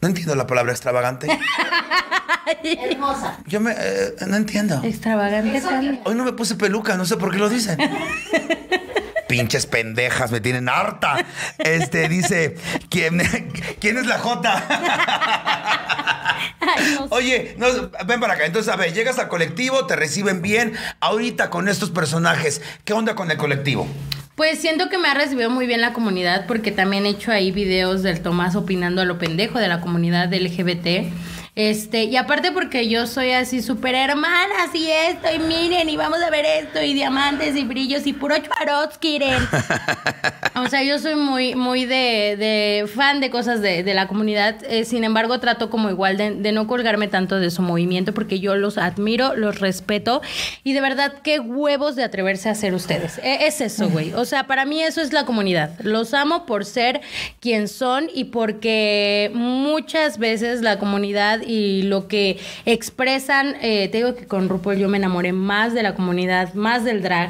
[0.05, 1.27] No entiendo la palabra extravagante.
[2.63, 3.39] Hermosa.
[3.47, 4.79] Yo me, eh, no entiendo.
[4.83, 5.99] Extravagante también.
[6.03, 7.79] Hoy no me puse peluca, no sé por qué lo dicen.
[9.27, 11.25] Pinches pendejas, me tienen harta.
[11.57, 12.55] Este dice,
[12.91, 13.17] ¿quién,
[13.79, 14.63] ¿quién es la Jota?
[16.61, 17.15] Ay, no sé.
[17.15, 17.65] Oye, no,
[18.05, 18.45] ven para acá.
[18.45, 20.73] Entonces, a ver, llegas al colectivo, te reciben bien.
[20.99, 23.87] Ahorita con estos personajes, ¿qué onda con el colectivo?
[24.35, 27.51] Pues siento que me ha recibido muy bien la comunidad porque también he hecho ahí
[27.51, 31.09] videos del Tomás opinando a lo pendejo de la comunidad LGBT.
[31.55, 36.21] Este, y aparte porque yo soy así súper hermana, así esto, y miren, y vamos
[36.21, 39.19] a ver esto, y diamantes, y brillos, y puro Charotsky,
[40.57, 44.55] O sea, yo soy muy, muy de, de fan de cosas de, de la comunidad.
[44.69, 48.39] eh, sin embargo, trato como igual de, de no colgarme tanto de su movimiento porque
[48.39, 50.21] yo los admiro, los respeto.
[50.63, 53.17] Y de verdad, qué huevos de atreverse a ser ustedes.
[53.17, 54.13] E- es eso, güey.
[54.13, 55.71] O sea, para mí eso es la comunidad.
[55.81, 57.01] Los amo por ser
[57.41, 64.15] quien son y porque muchas veces la comunidad y lo que expresan, eh, te digo
[64.15, 67.29] que con RuPaul yo me enamoré más de la comunidad, más del drag.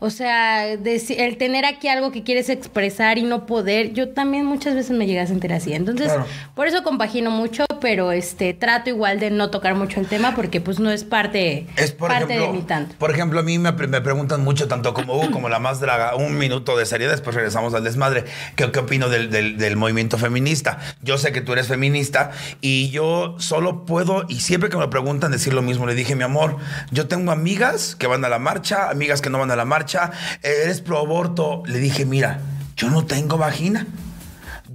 [0.00, 4.74] O sea, el tener aquí algo que quieres expresar y no poder, yo también muchas
[4.74, 5.72] veces me llegué a sentir así.
[5.72, 6.26] Entonces, Claro.
[6.54, 10.60] por eso compagino mucho, pero este trato igual de no tocar mucho el tema porque
[10.60, 12.94] pues no es parte, Es por parte ejemplo, de mi tanto.
[12.98, 16.14] Por ejemplo, a mí me, me preguntan mucho, tanto como Hugo, como la más draga,
[16.16, 18.24] un minuto de seriedad, después regresamos al desmadre.
[18.56, 20.78] ¿Qué, qué opino del, del- del movimiento feminista?
[21.02, 25.32] Yo sé que tú eres feminista y yo solo puedo, y siempre que me preguntan,
[25.32, 25.84] decir lo mismo.
[25.84, 26.58] Le dije, mi amor,
[26.92, 30.12] yo tengo amigas que van a la marcha, amigas que no van a la marcha,
[30.44, 31.64] eres pro aborto.
[31.66, 32.38] Le dije, mira,
[32.76, 33.88] yo no tengo vagina.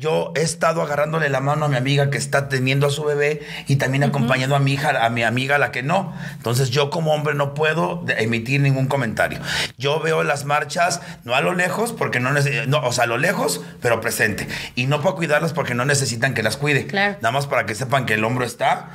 [0.06, 3.42] Yo he estado agarrándole la mano a mi amiga que está teniendo a su bebé
[3.68, 6.14] y también acompañando a mi hija, a mi amiga, la que no.
[6.34, 9.40] Entonces yo como hombre no puedo emitir ningún comentario.
[9.80, 13.18] Yo veo las marchas no a lo lejos, porque no, no o sea, a lo
[13.18, 14.48] lejos, pero presente.
[14.76, 16.86] Y no para cuidarlas porque no necesitan que las cuide.
[16.86, 17.18] Claro.
[17.22, 18.92] Nada más para que sepan que el hombro está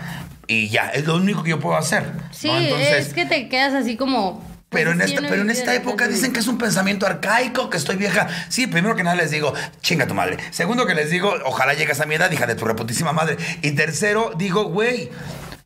[0.47, 2.05] y ya, es lo único que yo puedo hacer.
[2.05, 2.23] ¿no?
[2.31, 4.49] Sí, Entonces, es que te quedas así como...
[4.71, 7.77] pero en pues, esta, pero en esta época dicen que es un pensamiento arcaico, que
[7.77, 8.29] estoy vieja.
[8.49, 9.53] Sí, primero que nada les digo,
[9.83, 10.37] chinga tu madre.
[10.53, 13.37] Segundo que les digo, ojalá llegues a mi edad, hija de tu reputísima madre.
[13.63, 15.11] Y tercero, digo, güey.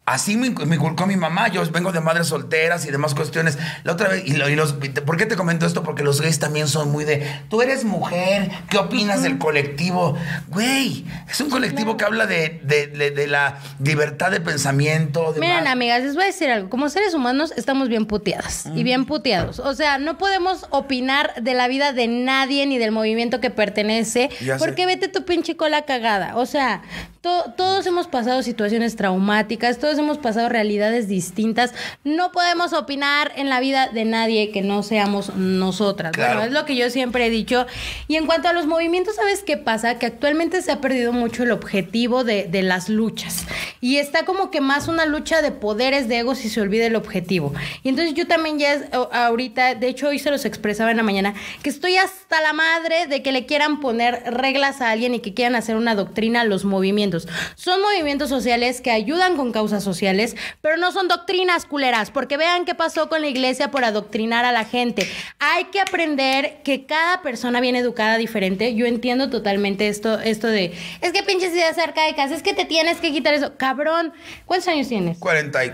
[0.06, 1.48] Así me, me inculcó mi mamá.
[1.48, 3.56] Yo vengo de madres solteras y demás cuestiones.
[3.84, 5.82] La otra vez, y, lo- y los, ¿por qué te comento esto?
[5.82, 10.14] Porque los gays también son muy de, tú eres mujer, ¿qué opinas del colectivo?
[10.48, 15.32] Güey, es un colectivo que habla de, de- de- de la libertad de pensamiento.
[15.32, 16.68] de Miren, amigas, les voy a decir algo.
[16.68, 19.58] Como seres humanos estamos bien puteadas y bien puteados.
[19.58, 24.28] O sea, no podemos opinar de la vida de nadie ni del movimiento que pertenece.
[24.42, 24.64] Ya sé.
[24.66, 26.36] porque vete tu pinche cola cagada.
[26.36, 26.82] O sea,
[27.24, 31.72] to- todos hemos pasado situaciones traumáticas, todos hemos pasado realidades distintas.
[32.04, 36.12] No podemos opinar en la vida de nadie que no seamos nosotras.
[36.12, 36.34] Claro.
[36.34, 37.66] Bueno, es lo que yo siempre he dicho.
[38.08, 39.98] Y en cuanto a los movimientos, ¿sabes qué pasa?
[39.98, 43.46] Que actualmente se ha perdido mucho el objetivo de, de las luchas.
[43.80, 46.94] Y está como que más una lucha de poderes, de egos y se olvida el
[46.94, 47.54] objetivo.
[47.82, 51.02] Y entonces yo también ya es- ahorita, de hecho hoy se los expresaba en la
[51.02, 51.32] mañana,
[51.62, 55.32] que estoy hasta la madre de que le quieran poner reglas a alguien y que
[55.32, 57.13] quieran hacer una doctrina a los movimientos.
[57.54, 62.64] Son movimientos sociales que ayudan con causas sociales, pero no son doctrinas culeras, porque vean
[62.64, 65.08] qué pasó con la iglesia por adoctrinar a la gente.
[65.38, 68.74] Hay que aprender que cada persona viene educada diferente.
[68.74, 72.98] Yo entiendo totalmente esto, esto de, es que pinches ideas arcaicas, es que te tienes
[72.98, 73.56] que quitar eso.
[73.56, 74.12] Cabrón,
[74.46, 75.18] ¿cuántos años tienes?
[75.18, 75.72] 40 y...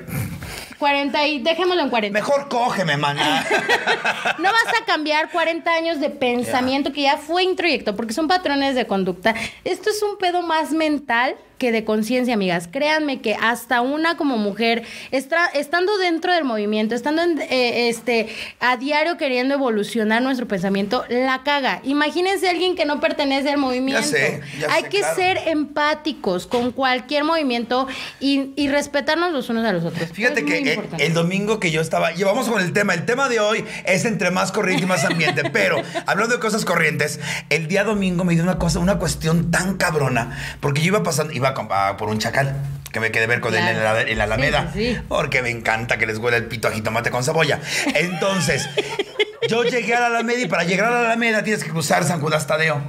[0.81, 2.19] 40 y dejémoslo en 40.
[2.19, 3.47] Mejor cógeme, maná.
[4.39, 8.75] No vas a cambiar 40 años de pensamiento que ya fue introyecto, porque son patrones
[8.75, 9.35] de conducta.
[9.65, 12.69] Esto es un pedo más mental Nepal que de conciencia, amigas.
[12.73, 18.29] Créanme que hasta una como mujer, estra- estando dentro del movimiento, estando en, eh, este,
[18.61, 21.83] a diario queriendo evolucionar nuestro pensamiento, la caga.
[21.85, 24.03] Imagínense a alguien que no pertenece al movimiento.
[24.09, 25.15] sé, ya Hay sé, que claro.
[25.17, 27.87] ser empáticos con cualquier movimiento
[28.21, 30.11] y, y respetarnos los unos a los otros.
[30.13, 33.05] Fíjate Es que eh, el domingo que yo estaba, y vamos con el tema, el
[33.05, 37.21] tema de hoy es entre más corriente y más ambiente, pero hablando de cosas corrientes,
[37.51, 41.35] el día domingo me dio una cosa, una cuestión tan cabrona, porque yo iba pasando,
[41.35, 42.55] iba con- a por un chacal.
[42.93, 44.33] Que me quedé ver con él en la, en la Claro.
[44.33, 44.71] Alameda.
[44.73, 45.01] Sí, sí, sí.
[45.09, 47.61] Porque me encanta que les huele el pito a jitomate con cebolla.
[47.95, 48.69] Entonces,
[49.49, 52.21] yo llegué a la Alameda y para llegar a la Alameda tienes que cruzar San
[52.21, 52.83] Judas Tadeo.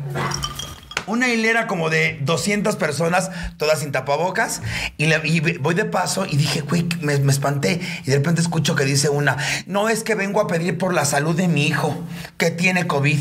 [1.08, 4.62] Una hilera como de 200 personas, todas sin tapabocas.
[4.98, 7.80] Y, le- y voy de paso y dije, güey, me, me espanté.
[8.06, 11.06] Y de repente escucho que dice una, no es que vengo a pedir por la
[11.06, 11.96] salud de mi hijo,
[12.38, 13.20] que tiene COVID.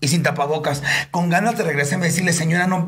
[0.00, 0.82] Y sin tapabocas.
[1.10, 2.86] Con ganas de regresarme y decirle, señora, no,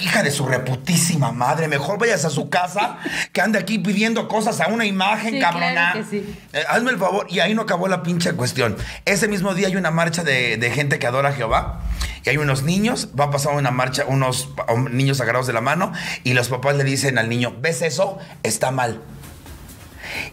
[0.00, 2.98] hija de su reputísima madre, mejor vayas a su casa
[3.32, 5.92] que ande aquí pidiendo cosas a una imagen, Sí, cabrona.
[5.92, 6.36] claro que sí.
[6.52, 7.26] Eh, hazme el favor.
[7.30, 8.76] Y ahí no acabó la pinche cuestión.
[9.04, 11.80] Ese mismo día hay una marcha de, de gente que adora a Jehová.
[12.24, 14.48] Y hay unos niños, va a pasar una marcha, unos
[14.90, 15.92] niños agarrados de la mano.
[16.24, 18.18] Y los papás le dicen al niño, ¿ves eso?
[18.42, 19.00] Está mal.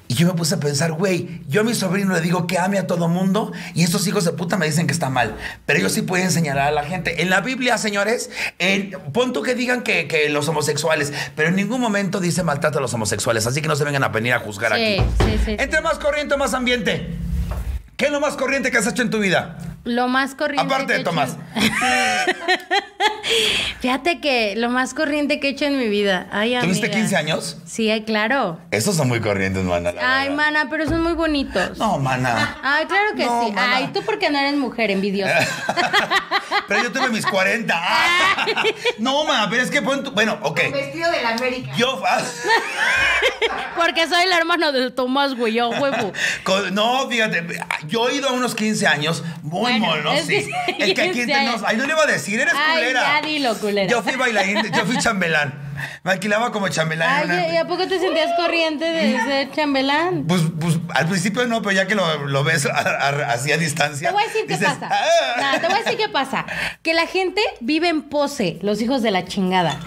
[0.08, 2.78] Y yo me puse a pensar, güey, yo a mi sobrino le digo que ame
[2.80, 5.36] a todo mundo y estos hijos de puta me dicen que está mal.
[5.66, 7.22] Pero ellos sí pueden señalar a la gente.
[7.22, 11.56] En la Biblia, señores, en, pon tú que digan que, que los homosexuales, pero en
[11.56, 13.46] ningún momento dice maltrata a los homosexuales.
[13.48, 15.04] Así que no se vengan a venir a juzgar Sí, aquí.
[15.26, 17.08] sí, sí, Entre más corriente, más ambiente.
[18.00, 19.58] ¿Qué es lo más corriente que has hecho en tu vida?
[19.84, 20.64] Lo más corriente.
[20.66, 21.36] Aparte de hecho- Tomás.
[23.82, 26.28] Fíjate que lo más corriente que he hecho en mi vida.
[26.32, 27.02] Ay, ¿Tuviste amiga.
[27.02, 27.58] 15 años?
[27.66, 28.58] Sí, claro.
[28.72, 29.90] Esos son muy corrientes, mana.
[30.02, 30.36] Ay, verdad.
[30.44, 31.78] mana, pero son muy bonitos.
[31.78, 32.58] No, mana.
[32.64, 33.52] Ay, claro que No, sí.
[33.52, 33.76] mana.
[33.76, 35.40] Ay, tú porque no eres mujer envidiosa.
[36.70, 37.74] pero yo tuve mis 40.
[37.78, 38.46] Ah.
[38.98, 40.12] No, mana, pero es que pon tu...
[40.12, 40.60] Bueno, ok.
[40.74, 41.72] Vestido de la América.
[41.78, 42.02] Yo...
[42.06, 42.22] ah,
[43.78, 46.12] porque soy la hermana de Tomás, güey, yo, huevo.
[46.72, 47.46] No, fíjate,
[47.90, 50.36] yo he ido a unos 15 años, muy Bueno, monos, sí.
[50.36, 50.46] Es
[50.94, 53.22] que aquí 15 entre nos, ay, no le iba a decir, eres Ay, culera.
[53.22, 53.90] ya dilo, culera.
[53.90, 55.68] Yo fui bailarín, yo fui chambelán.
[56.04, 57.24] Me alquilaba como chambelán.
[57.26, 60.26] una- Ay, ¿y a poco te sentías corriente de ser chambelán?
[60.28, 63.58] Pues, pues al principio no, pero ya que lo, lo ves a- a- así a
[63.58, 64.10] distancia.
[64.10, 64.90] Te voy a decir qué pasa.
[64.92, 65.52] "Ah".
[65.54, 66.46] No, te voy a decir qué pasa.
[66.84, 69.80] Que la gente vive en pose, los hijos de la chingada.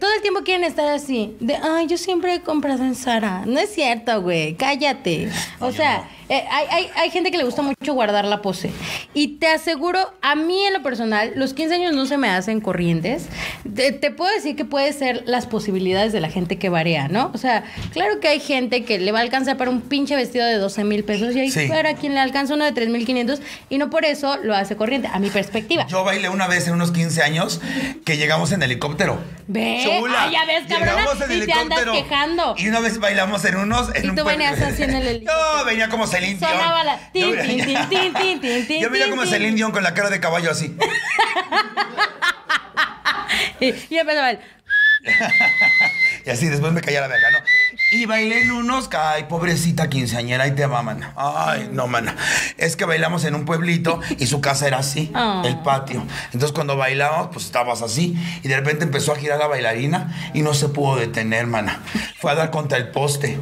[0.00, 1.34] Todo el tiempo quieren estar así.
[1.40, 3.42] De, ay, yo siempre he comprado en Sara.
[3.46, 4.54] No es cierto, güey.
[4.56, 5.30] Cállate.
[5.60, 8.70] O sea, eh, hay, hay- hay gente que le gusta mucho guardar la pose.
[9.14, 12.60] Y te aseguro, a mí en lo personal, los 15 años no se me hacen
[12.60, 13.26] corrientes.
[13.74, 17.30] Te, te puedo decir que puede ser las posibilidades de la gente que varía, ¿no?
[17.34, 20.46] O sea, claro que hay gente que le va a alcanzar para un pinche vestido
[20.46, 21.66] de 12 mil pesos y hay Sí.
[21.68, 25.18] para quien le alcanza uno de 3.500 y no por eso lo hace corriente, a
[25.18, 25.86] mi perspectiva.
[25.88, 27.60] Yo bailé una vez en unos 15 años
[28.04, 29.18] que llegamos en helicóptero.
[29.48, 32.54] Ve, Chula, ah, ya ves, cabrona, llegamos en y te andas quejando.
[32.56, 33.94] Y una vez bailamos en unos.
[33.94, 35.58] En Y tú venías así en el helicóptero.
[35.58, 36.50] Yo venía como Celine Dion.
[36.50, 39.26] Sonaba la tin, tin, tin, tin, tin, tin, Yo venía tin, como.
[39.26, 40.76] Celine Dion con la cara de caballo así.
[43.60, 44.40] Y, y empezaba el...
[46.26, 47.38] Y así después me caía la verga, ¿no?
[47.94, 51.12] Y bailé en unos, ay, pobrecita quinceañera, ahí te va, mana.
[51.14, 52.16] Ay, no, mana.
[52.56, 55.42] Es que bailamos en un pueblito y su casa era así, Ah.
[55.44, 56.02] el patio.
[56.32, 58.16] Entonces cuando bailábamos, pues estabas así.
[58.42, 61.80] Y de repente empezó a girar la bailarina y no se pudo detener, mana.
[62.18, 63.38] Fue a dar contra el poste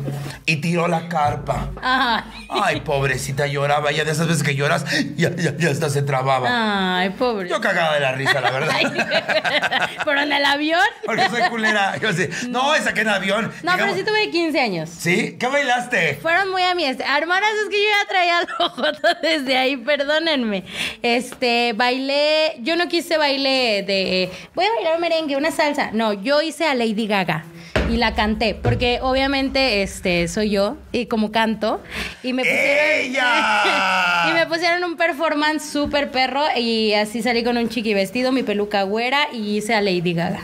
[0.46, 1.68] y tiró la carpa.
[1.80, 3.92] Ay, Ay, pobrecita, lloraba.
[3.92, 4.84] Ya de esas veces que lloras,
[5.16, 6.98] ya, ya, ya hasta se trababa.
[6.98, 7.48] ay, pobre.
[7.48, 8.74] Yo cagaba de la risa, la verdad.
[8.74, 8.84] Ay,
[10.04, 10.80] Pero en el avión.
[11.06, 11.96] Porque soy culera.
[11.98, 13.52] Yo así, no, esa que en avión.
[13.62, 14.88] No, pero sí tuve 15 años.
[14.88, 15.37] ¿Sí?
[15.38, 16.14] ¿Qué bailaste?
[16.22, 17.05] Fueron muy a mi este.
[17.05, 20.64] Hermanas, es que yo ya traía los ojos desde ahí, perdónenme.
[21.03, 25.90] Este, bailé, yo no quise baile de, voy a bailar un merengue, una salsa.
[25.92, 27.44] No, yo hice a Lady Gaga
[27.90, 31.83] y la canté, porque obviamente, este, soy yo y como canto
[32.22, 34.24] y me pusieron, ¡Ella!
[34.31, 38.42] y me pusieron un performance súper perro y así salí con un chiqui vestido, mi
[38.42, 40.40] peluca güera y hice a Lady Gaga.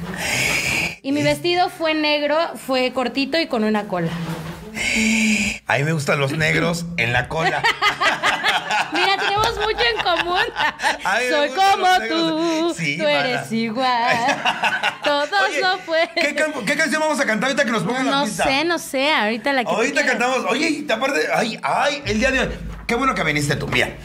[1.07, 4.11] Y mi vestido fue negro, fue cortito y con una cola.
[5.69, 7.63] A mí me gustan los negros en la cola.
[8.93, 10.41] Mira, tenemos mucho en común.
[11.31, 13.21] Soy como tú, Sí, tú mana.
[13.21, 14.17] eres igual.
[15.05, 16.09] Todos Oye, lo pueden.
[16.17, 18.43] ¿qué, can- qué canción vamos a cantar ahorita que nos pongan la No pista?
[18.43, 20.39] sé, no sé, ahorita la que Ahorita cantamos.
[20.49, 22.49] Oye, y aparte, ay, ay, el día de hoy.
[22.87, 23.67] Qué bueno que viniste tú.
[23.69, 23.97] Mira,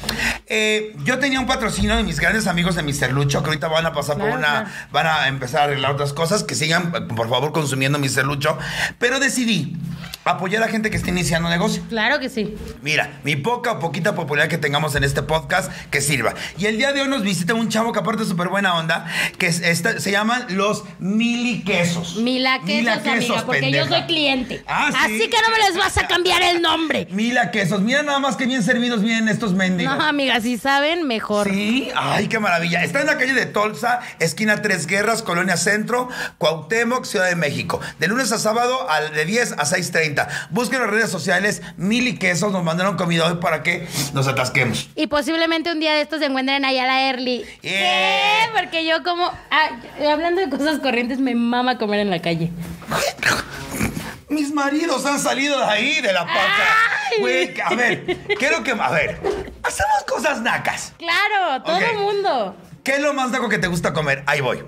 [0.48, 3.12] eh, yo tenía un patrocinio de mis grandes amigos de Mr.
[3.12, 4.48] Lucho, que ahorita van a pasar Claro, por una.
[4.50, 4.70] claro.
[4.91, 6.44] Van a empezar a arreglar otras cosas.
[6.44, 8.26] Que sigan, por favor, consumiendo Mr.
[8.26, 8.58] Lucho.
[8.98, 9.76] Pero decidí
[10.23, 11.84] apoyar a gente que está iniciando negocio.
[11.89, 12.55] Claro que sí.
[12.81, 16.34] Mira, mi poca o poquita popularidad que tengamos en este podcast que sirva.
[16.57, 19.05] Y el día de hoy nos visita un chavo que aparte es súper buena onda,
[19.38, 19.62] que es-
[19.97, 22.17] se llaman los mili quesos.
[22.17, 23.86] Mila quesos, amiga, porque pendeja.
[23.86, 24.63] yo soy cliente.
[24.67, 24.97] Ah, sí.
[24.99, 27.07] Así que no me les vas a cambiar el nombre.
[27.12, 27.81] Mila quesos.
[27.81, 29.97] Mira nada más que bien servidos vienen estos mendigos.
[29.97, 31.49] No, amiga, si saben, mejor.
[31.49, 32.84] Sí, ay, qué maravilla.
[32.84, 37.79] Está en la calle de Tolsa, esquina Tres Guerras, Colonia Centro, Cuauhtémoc, Ciudad de México.
[37.99, 40.11] De lunes a sábado al de 10 a 6.30.
[40.50, 44.89] Busquen las redes sociales Mili Quesos, nos mandaron comida hoy para que nos atasquemos.
[44.95, 47.45] Y posiblemente un día de estos se encuentren allá la Early.
[47.62, 47.71] Yeah.
[47.71, 48.60] ¿Qué?
[48.60, 49.32] Porque yo como...
[49.52, 49.69] ah,
[50.12, 52.52] hablando de cosas corrientes, me mama comer en la calle.
[54.30, 56.76] Mis maridos han salido de ahí, de la paca.
[57.19, 58.06] Güey, a ver,
[58.39, 58.71] ¿qué es lo que...
[58.71, 59.19] A ver,
[59.63, 60.93] hacemos cosas nacas.
[60.97, 62.56] Claro, todo el mundo.
[62.84, 64.24] ¿Qué es lo más naco que te gusta comer?
[64.26, 64.63] Ahí voy.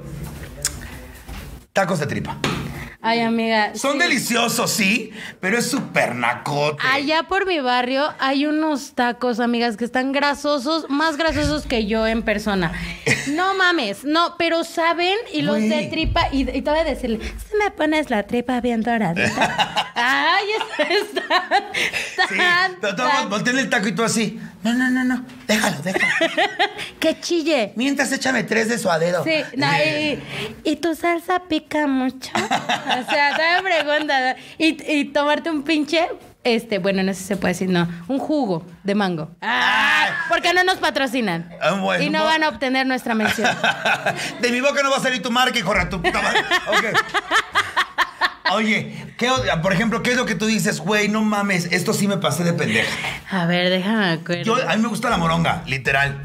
[1.71, 2.37] Tacos de tripa.
[3.05, 3.75] Ay, amiga.
[3.75, 3.99] Son sí.
[3.99, 5.11] deliciosos, sí,
[5.41, 6.81] pero es súper nacote.
[6.89, 12.07] Allá por mi barrio hay unos tacos, amigas, que están grasosos, más grasosos que yo
[12.07, 12.71] en persona.
[13.27, 17.19] No mames, no, pero saben y los de tripa, y, y te voy a decirle,
[17.19, 19.91] si me pones la tripa bien doradita.
[19.95, 21.63] Ay, están,
[22.27, 22.35] Sí,
[22.95, 24.39] tan, voltean el taco y tú así.
[24.63, 25.25] No, no, no, no.
[25.47, 26.05] Déjalo, déjalo.
[26.99, 27.73] que chille.
[27.75, 29.23] Mientras échame tres de suadero.
[29.23, 30.19] Sí, no, y,
[30.63, 32.31] y tu salsa pica mucho.
[32.99, 34.35] O sea, te me pregunta.
[34.57, 36.07] Y, y tomarte un pinche,
[36.43, 39.31] este, bueno, no sé si se puede decir, no, un jugo de mango.
[39.41, 41.49] Ah, porque no nos patrocinan.
[41.61, 43.49] Ah, bueno, y no van a obtener nuestra mención.
[44.41, 46.39] de mi boca no va a salir tu marca, hijo de tu puta madre.
[46.67, 46.85] Ok.
[48.51, 51.07] Oye, ¿qué, o- por ejemplo, ¿qué es lo que tú dices, güey?
[51.09, 52.89] No mames, esto sí me pasé de pendeja.
[53.31, 54.43] A ver, déjame acuerdo.
[54.43, 56.21] Yo, a mí me gusta la moronga, literal.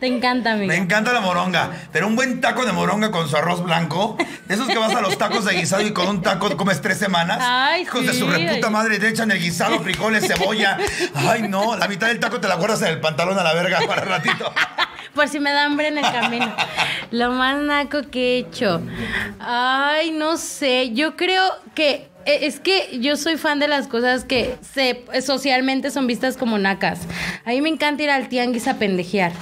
[0.00, 0.72] Te encanta, amiga.
[0.72, 4.16] Me encanta la moronga, pero un buen taco de moronga con su arroz blanco,
[4.48, 7.38] esos que vas a los tacos de guisado y con un taco comes tres semanas.
[7.40, 10.78] Ay, Hijos de su reputa madre, te echan el guisado, frijoles, cebolla.
[11.14, 13.80] Ay, no, la mitad del taco te la guardas en el pantalón a la verga
[13.86, 14.52] para ratito.
[15.14, 16.52] Por si me da hambre en el camino.
[17.10, 18.80] Lo más naco que he hecho.
[19.38, 20.90] Ay, no sé.
[20.92, 21.42] Yo creo
[21.74, 22.08] que.
[22.26, 26.58] eh, Es que yo soy fan de las cosas que se, socialmente son vistas como
[26.58, 27.00] nacas.
[27.44, 29.32] A mí me encanta ir al tianguis a pendejear.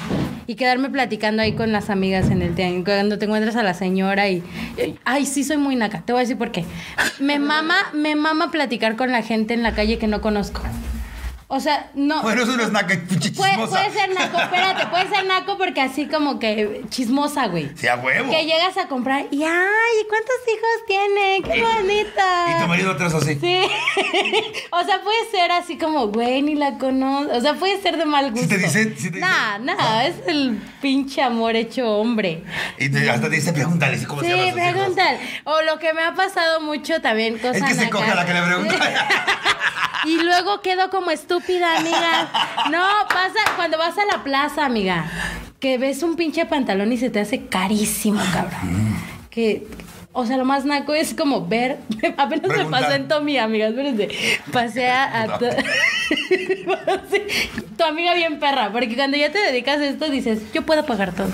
[0.46, 2.84] y quedarme platicando ahí con las amigas en el tianguis.
[2.86, 4.42] Cuando te encuentras a la señora y.
[5.04, 6.00] Ay, sí, soy muy naca.
[6.00, 6.64] Te voy a decir por qué.
[7.18, 10.62] Me mama, me mama platicar con la gente en la calle que no conozco.
[11.50, 12.20] O sea, no.
[12.20, 12.70] Bueno, eso no es
[13.20, 13.66] chismosa.
[13.70, 17.70] puede ser naco, espérate, puede ser naco porque así como que chismosa, güey.
[17.74, 18.30] Sí, a huevo.
[18.30, 20.06] Que llegas a comprar y ¡ay!
[20.10, 21.40] ¿Cuántos hijos tiene?
[21.42, 22.46] ¡Qué bonita!
[22.54, 23.36] Y tu marido atrás así.
[23.36, 23.62] Sí.
[24.70, 27.32] o sea, puede ser así como, güey, ni la conozco.
[27.34, 28.42] O sea, puede ser de mal gusto.
[28.42, 32.44] Si te dicen- si te Nah, dicen- nah, es el pinche amor hecho hombre.
[32.78, 35.16] Y te- hasta te dice, pregúntale ¿sí, cómo Sí, se llaman sus hijos?" preguntan.
[35.44, 38.26] O lo que me ha pasado mucho también, cosas Es que se coge a la
[38.26, 38.74] que le pregunta.
[40.04, 42.28] Y luego quedo como estúpida, amiga.
[42.70, 45.10] No, pasa cuando vas a la plaza, amiga.
[45.60, 48.96] Que ves un pinche pantalón y se te hace carísimo, cabrón.
[49.30, 49.66] Que,
[50.12, 51.78] o sea, lo más naco es como ver.
[52.16, 52.82] Apenas me Preguntar.
[52.82, 53.68] pasó en Tommy, amiga.
[53.68, 54.08] Espérense.
[54.52, 55.22] Pasé a.
[55.22, 55.38] a
[57.76, 58.70] tu amiga bien perra.
[58.72, 61.28] Porque cuando ya te dedicas a esto, dices, yo puedo pagar todo.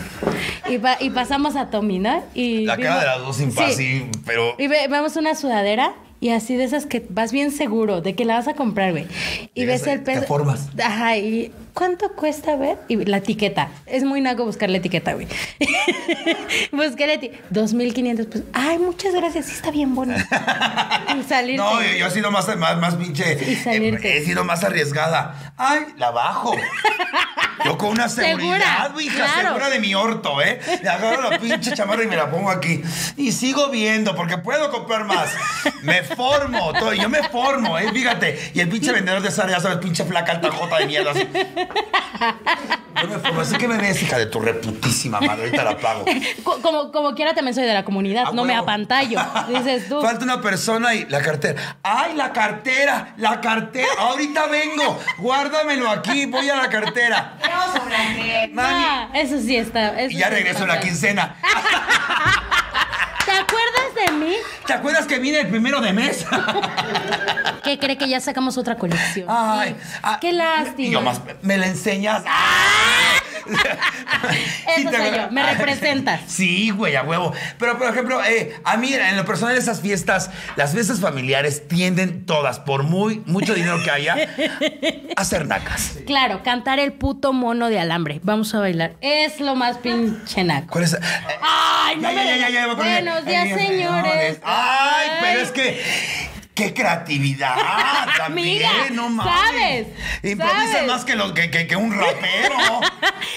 [0.68, 2.22] Y, pa- y pasamos a Tommy, ¿no?
[2.34, 4.54] Y La cara vimos- de las dos sin paz, sí, pero.
[4.58, 5.92] y ve- vemos una sudadera
[6.24, 9.04] y así de esas que vas bien seguro de que la vas a comprar, güey.
[9.52, 10.26] Y Llegas ves el te peso.
[10.26, 10.70] formas.
[10.82, 12.78] Ajá, y ¿cuánto cuesta ver?
[12.88, 13.68] Y la etiqueta.
[13.84, 15.26] Es muy naco buscar la etiqueta, güey.
[16.72, 17.44] Busqué la etiqueta.
[17.50, 18.44] 2500 pues.
[18.52, 19.46] Ay, muchas gracias.
[19.46, 20.24] Sí está bien bonito.
[21.18, 21.56] y salirte.
[21.56, 23.38] No, yo, yo he sido más, más, más pinche.
[23.50, 24.16] Y salirte.
[24.16, 25.52] He, he sido más arriesgada.
[25.56, 26.54] Ay, la bajo.
[27.64, 29.48] Yo con una seguridad, Segura, hija, claro.
[29.48, 30.60] segura de mi orto, ¿eh?
[30.82, 32.82] Le agarro la pinche chamarra y me la pongo aquí.
[33.16, 35.30] Y sigo viendo, porque puedo comprar más.
[35.82, 37.90] Me formo, todo, yo me formo, ¿eh?
[37.92, 38.50] Fíjate.
[38.54, 41.12] Y el pinche vendedor de Sara, ya sabes, pinche flaca alta jota de mierda.
[41.12, 41.28] Así.
[43.02, 43.40] Yo me formo.
[43.40, 45.44] Así que me ves, hija de tu reputísima madre.
[45.44, 46.04] Ahorita la pago.
[46.42, 49.18] Co- Como, como quiera también soy de la comunidad, A no me apantallo.
[49.48, 50.00] Dices tú.
[50.00, 51.78] Falta una persona y la cartera.
[51.82, 53.14] ¡Ay, la cartera!
[53.18, 53.88] ¡La cartera!
[53.98, 54.98] Ahorita vengo.
[55.18, 56.26] Guárdamelo aquí.
[56.26, 57.36] Voy a la cartera.
[57.42, 58.52] Tenemos un ángel.
[58.52, 58.84] Mami.
[58.86, 60.00] Ah, eso sí está.
[60.00, 61.36] eso Y ya sí regreso está en la quincena.
[64.04, 64.34] ¿Te acuerdas de mí?
[64.66, 66.26] ¿Te acuerdas que vine el primero de mes?
[67.62, 69.26] ¿Qué cree que ya sacamos otra colección?
[69.28, 69.98] Ay, Sí.
[70.02, 70.88] ah, Qué lástima.
[70.88, 72.22] Y yo más, ¿me la enseñas?
[74.76, 76.20] Eso soy yo, me representas.
[76.26, 77.32] Sí, güey, a huevo.
[77.58, 82.26] Pero, por ejemplo, eh, a mí, en lo personal, esas fiestas, las fiestas familiares tienden
[82.26, 84.16] todas, por muy mucho dinero que haya,
[85.16, 85.98] a ser nacas.
[86.06, 88.20] Claro, cantar el puto mono de alambre.
[88.22, 88.94] Vamos a bailar.
[89.00, 90.68] Es lo más pinche naco.
[90.70, 90.94] ¿Cuál es?
[90.94, 90.98] Eh,
[91.40, 92.90] Ay, no ya, me ya, ya, ya, ya, me acordé.
[93.02, 94.38] Buenos días, señores.
[94.42, 95.82] Ay, pero es que.
[96.54, 97.56] ¡Qué creatividad!
[98.16, 99.32] También, Amiga, no mames.
[99.34, 99.86] sabes,
[100.22, 100.86] Improvisan sabes.
[100.86, 102.54] más que, los, que, que, que un rapero.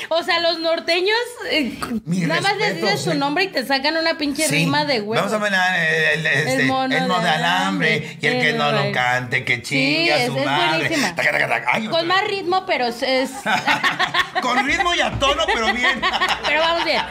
[0.10, 1.16] O sea, los norteños
[1.50, 4.56] eh, nada más les dices su nombre y te sacan una pinche Sí.
[4.56, 5.14] rima de huevo.
[5.16, 7.94] Vamos a ver eh, el, el, este, El mono el mono de alambre.
[7.96, 8.18] alambre.
[8.22, 10.78] Y el que no lo cante, que Sí, chingue a su es madre.
[10.80, 11.16] buenísima.
[11.16, 11.70] Taca, taca, taca.
[11.74, 13.00] Ay, Con más ritmo, pero es...
[14.42, 16.02] Con ritmo y a tono, pero bien.
[16.46, 17.02] pero vamos bien.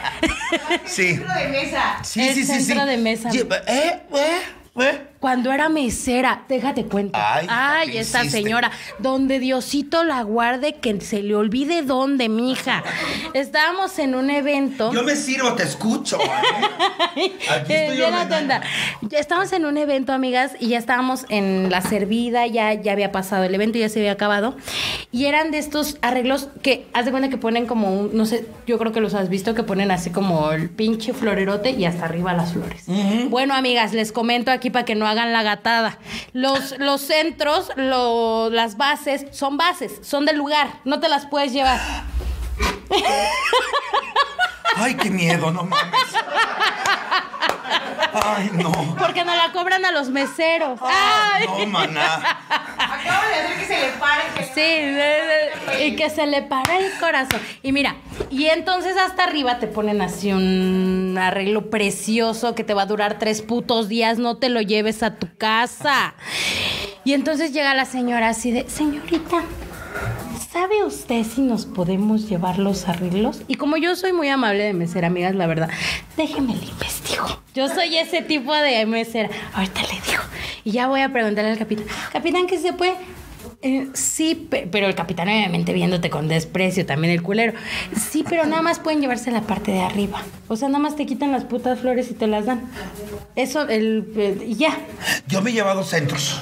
[0.85, 1.15] Sí.
[1.15, 1.97] Centro de mesa.
[2.03, 3.29] Sí, sí, sí, centro de mesa.
[3.29, 4.01] ¿Eh?
[4.13, 4.41] ¿Eh?
[4.79, 5.01] ¿Eh?
[5.19, 7.17] Cuando era mesera, déjate cuento.
[7.21, 12.83] Ay, Ay, ¿qué esta señora, donde Diosito la guarde, que se le olvide dónde, mija.
[13.33, 14.93] Estábamos en un evento.
[14.93, 16.19] Yo me sirvo, te escucho.
[16.21, 16.27] ¿eh?
[17.49, 17.97] Aquí estoy.
[19.09, 23.11] Ya Estábamos en un evento, amigas, y ya estábamos en la servida, ya, ya había
[23.11, 24.55] pasado el evento, ya se había acabado.
[25.11, 28.45] Y eran de estos arreglos que, haz de cuenta que ponen como un, no sé,
[28.67, 32.05] yo creo que los has visto, que ponen así como el pinche florerote y hasta
[32.05, 32.83] arriba las flores.
[33.29, 35.97] Bueno, amigas, les comento aquí para que no hagan la gatada.
[36.33, 41.51] Los, los centros, lo- las bases, son bases, son del lugar, no te las puedes
[41.53, 41.79] llevar.
[44.75, 45.93] Ay, qué miedo, no mames.
[48.13, 48.71] Ay, no.
[48.97, 50.79] Porque no la cobran a los meseros.
[50.81, 51.65] Ay, Ay.
[51.65, 52.15] no, maná.
[52.77, 54.23] Acabo de hacer que se le pare.
[54.37, 57.39] Que Sí, de- de- y que se le para el corazón.
[57.63, 57.95] Y mira,
[58.29, 63.19] y entonces hasta arriba te ponen así un arreglo precioso que te va a durar
[63.19, 66.15] tres putos días, no te lo lleves a tu casa.
[67.03, 69.37] Y entonces llega la señora así de, señorita,
[70.57, 73.43] ¿sabe usted si nos podemos llevar los arreglos?
[73.47, 75.69] Y como yo soy muy amable de mesera, amigas, la verdad,
[76.17, 77.27] déjeme le investigo.
[77.53, 79.29] Yo soy ese tipo de mesera.
[79.53, 80.23] Ahorita le digo.
[80.63, 82.95] Y ya voy a preguntarle al capitán, capitán, ¿qué se puede?
[83.63, 87.53] Eh, sí, pe- pero el capitán obviamente viéndote con desprecio, también el culero.
[87.99, 90.21] Sí, pero nada más pueden llevarse la parte de arriba.
[90.47, 92.61] O sea, nada más te quitan las putas flores y te las dan.
[93.35, 94.77] Eso, el, el- y ya.
[95.27, 96.39] Yo me he llevado centros.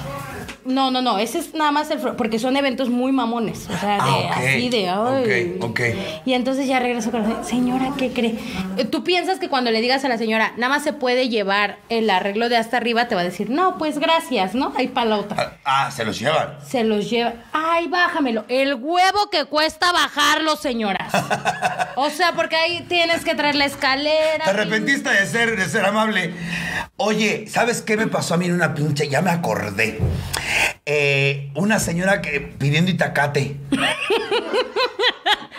[0.66, 1.98] No, no, no, ese es nada más el...
[2.16, 4.32] Porque son eventos muy mamones, o sea, de Ah, ok.
[4.36, 4.88] así de...
[4.88, 5.56] Ay.
[5.60, 5.80] Ok, ok.
[6.24, 8.34] Y entonces ya regreso con la señora, ¿qué cree?
[8.76, 11.78] Eh, Tú piensas que cuando le digas a la señora, nada más se puede llevar
[11.88, 14.72] el arreglo de hasta arriba, te va a decir, no, pues gracias, ¿no?
[14.76, 15.56] Ahí para la otra.
[15.64, 16.56] Ah, ah, se los llevan.
[16.66, 17.34] Se los lleva.
[17.52, 18.44] Ay, bájamelo.
[18.48, 21.12] El huevo que cuesta bajarlo, señoras.
[21.98, 24.44] O sea, porque ahí tienes que traer la escalera.
[24.44, 26.34] Te arrepentiste de ser, de ser amable.
[26.96, 29.08] Oye, ¿sabes qué me pasó a mí en una pinche?
[29.08, 29.98] Ya me acordé.
[30.84, 33.56] Eh, una señora que pidiendo itacate.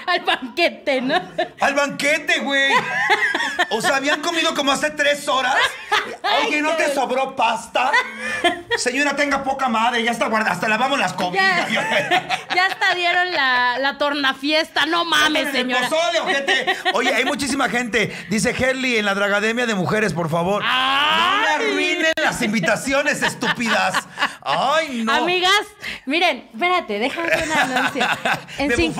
[0.07, 1.19] Al banquete, ¿no?
[1.59, 2.71] Al banquete, güey.
[3.71, 5.57] O sea, habían comido como hace tres horas.
[6.47, 7.91] Oye, ¿no te sobró pasta?
[8.77, 10.53] Señora, tenga poca madre, ya está guardada.
[10.53, 11.69] Hasta lavamos las Ya, cobijas.
[12.55, 14.85] ya hasta dieron la, la tornafiesta.
[14.85, 15.87] No mames, señora.
[15.89, 16.75] pozole, ojete.
[16.93, 18.15] Oye, hay muchísima gente.
[18.29, 20.63] Dice Herley en la Dragademia de Mujeres, por favor.
[20.63, 21.73] No me
[22.15, 24.07] las invitaciones, estúpidas.
[24.41, 25.11] Ay, no.
[25.11, 25.51] Amigas,
[26.05, 28.07] miren, espérate, déjame hacer un anuncio.
[28.59, 28.93] Me sin-.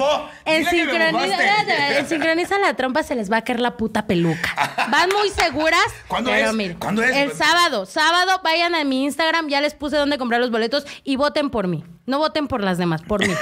[0.46, 1.38] En, sincroniza,
[1.98, 4.88] en sincroniza la trompa se les va a caer la puta peluca.
[4.90, 5.88] Van muy seguras.
[6.08, 6.56] ¿Cuándo pero es?
[6.56, 7.16] miren, ¿Cuándo es?
[7.16, 7.86] El sábado.
[7.86, 11.68] Sábado vayan a mi Instagram, ya les puse dónde comprar los boletos y voten por
[11.68, 11.84] mí.
[12.06, 13.34] No voten por las demás, por mí.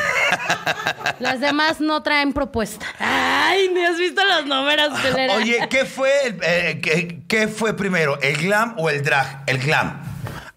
[1.19, 2.83] las demás no traen propuesta.
[2.97, 5.35] Ay, ni has visto los números, culera.
[5.35, 9.43] Oye, ¿qué fue, eh, qué, qué fue primero, el glam o el drag?
[9.45, 9.91] El elle clame.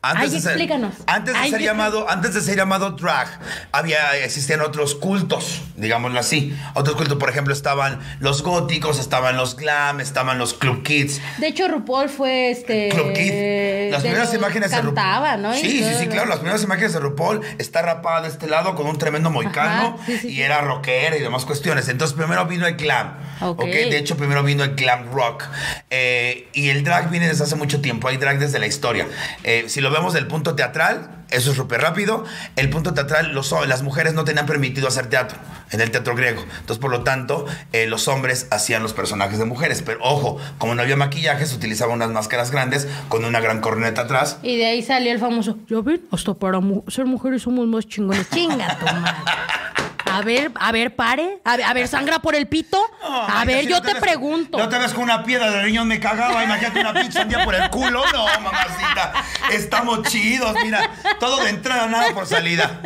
[0.02, 0.16] Glam.
[0.22, 0.94] Ay, de ser- explícanos.
[1.06, 3.28] antes de Ay, ser yo- llamado, antes de ser llamado drag,
[3.72, 6.56] había existían otros cultos, digámoslo así.
[6.74, 11.20] Otros cultos, por ejemplo, estaban los góticos, estaban los glam, estaban los club kids.
[11.38, 12.88] De hecho, RuPaul fue este.
[12.90, 13.90] Club Kid.
[13.90, 15.42] Las primeras imágenes de RuPaul.
[15.42, 15.52] ¿no?
[15.54, 16.12] Sí, sí, todo, sí, ¿no?
[16.12, 16.28] claro.
[16.28, 20.04] Las primeras imágenes de RuPaul está rapada de este lado con un tremendo moicano Ajá,
[20.06, 20.42] sí, sí, y sí.
[20.42, 21.88] era rockera y demás cuestiones.
[21.88, 23.14] Entonces, primero vino el glam.
[23.40, 23.60] Ok.
[23.60, 23.66] ok.
[23.66, 25.44] De hecho, primero vino el glam rock.
[25.90, 28.08] Eh, y el drag viene desde hace mucho tiempo.
[28.08, 29.06] Hay drag desde la historia.
[29.44, 32.24] Eh, si lo vemos del punto teatral, eso es súper rápido.
[32.56, 35.38] El punto teatral, los, las mujeres no tenían permitido hacer teatro
[35.70, 36.42] en el teatro griego.
[36.42, 39.82] Entonces, por lo tanto, eh, los hombres hacían los personajes de mujeres.
[39.84, 44.02] Pero ojo, como no había maquillaje, se utilizaban unas máscaras grandes con una gran corneta
[44.02, 44.38] atrás.
[44.42, 47.86] Y de ahí salió el famoso, ya ven, hasta para mu- ser mujeres somos más
[47.86, 48.28] chingones.
[48.30, 49.12] Chinga tu madre.
[50.18, 51.38] A ver, a ver, pare.
[51.44, 52.78] A ver, a ver, sangra por el pito.
[53.02, 54.58] A ver, si yo no te ves- pregunto.
[54.58, 56.42] No te ves con una piedra de riñón me cagaba.
[56.42, 58.02] Imagínate una pinche sandía por el culo.
[58.12, 59.12] No, mamacita.
[59.52, 60.54] Estamos chidos.
[60.62, 60.90] Mira,
[61.20, 62.80] todo de entrada, nada por salida.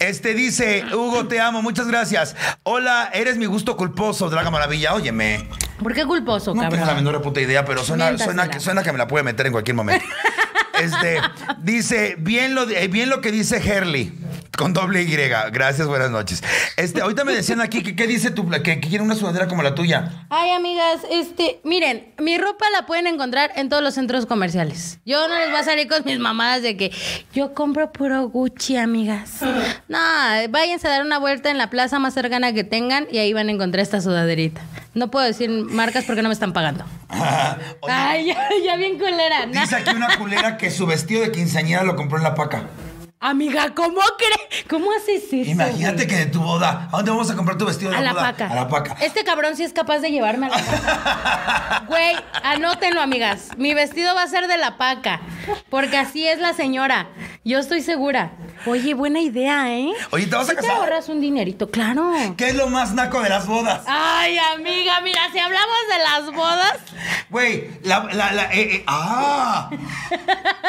[0.00, 1.62] Este dice, Hugo, te amo.
[1.62, 2.34] Muchas gracias.
[2.64, 4.94] Hola, eres mi gusto culposo, Draga Maravilla.
[4.94, 5.48] Óyeme.
[5.80, 6.80] ¿Por qué culposo, No cabrón?
[6.80, 9.46] tengo la menor puta idea, pero suena, suena, que- suena que me la puede meter
[9.46, 10.04] en cualquier momento.
[10.80, 11.20] Este,
[11.58, 14.12] dice, bien lo, bien lo que dice Herley.
[14.56, 15.16] Con doble Y.
[15.52, 16.42] Gracias, buenas noches.
[16.76, 19.62] Este, ahorita me decían aquí que qué dice tu que, que quieren una sudadera como
[19.62, 20.26] la tuya.
[20.30, 24.98] Ay, amigas, este, miren, mi ropa la pueden encontrar en todos los centros comerciales.
[25.04, 26.92] Yo no les voy a salir con mis mamadas de que
[27.32, 29.40] yo compro puro Gucci, amigas.
[29.88, 29.98] No,
[30.50, 33.48] váyanse a dar una vuelta en la plaza más cercana que tengan y ahí van
[33.48, 34.60] a encontrar esta sudaderita.
[34.94, 36.84] No puedo decir marcas porque no me están pagando.
[37.80, 39.46] Oye, Ay, ya, ya bien culera.
[39.46, 42.68] Dice aquí una culera que su vestido de quinceañera lo compró en la paca.
[43.28, 44.64] Amiga, ¿cómo crees?
[44.68, 45.50] ¿Cómo haces eso?
[45.50, 46.06] Imagínate güey?
[46.08, 48.22] que de tu boda, ¿a dónde vamos a comprar tu vestido de A la boda?
[48.32, 48.46] paca.
[48.48, 48.96] A la paca.
[49.00, 51.84] Este cabrón sí es capaz de llevarme a la paca.
[51.88, 53.48] Güey, anótenlo, amigas.
[53.56, 55.22] Mi vestido va a ser de la paca.
[55.70, 57.08] Porque así es la señora.
[57.44, 58.32] Yo estoy segura.
[58.66, 59.90] Oye, buena idea, ¿eh?
[60.10, 60.76] Oye, ¿te vas a Sí te casar?
[60.76, 62.12] ahorras un dinerito, claro.
[62.36, 63.82] ¿Qué es lo más naco de las bodas?
[63.86, 66.78] Ay, amiga, mira, si hablamos de las bodas,
[67.30, 69.68] Güey, la, la, la, eh, eh, ah,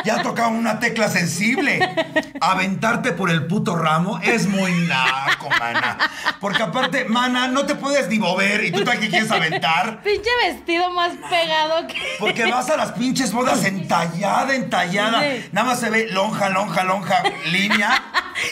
[0.03, 1.80] ya tocaba una tecla sensible.
[2.46, 5.98] Aventarte por el puto ramo es muy naco, mana.
[6.39, 10.04] Porque aparte, mana, no te puedes ni mover y tú también quieres aventar.
[10.04, 11.96] pinche vestido más pegado que.
[12.20, 15.22] Porque vas a las pinches bodas entallada, entallada.
[15.22, 15.50] Sí.
[15.52, 18.04] Nada más se ve lonja, lonja, lonja, línea.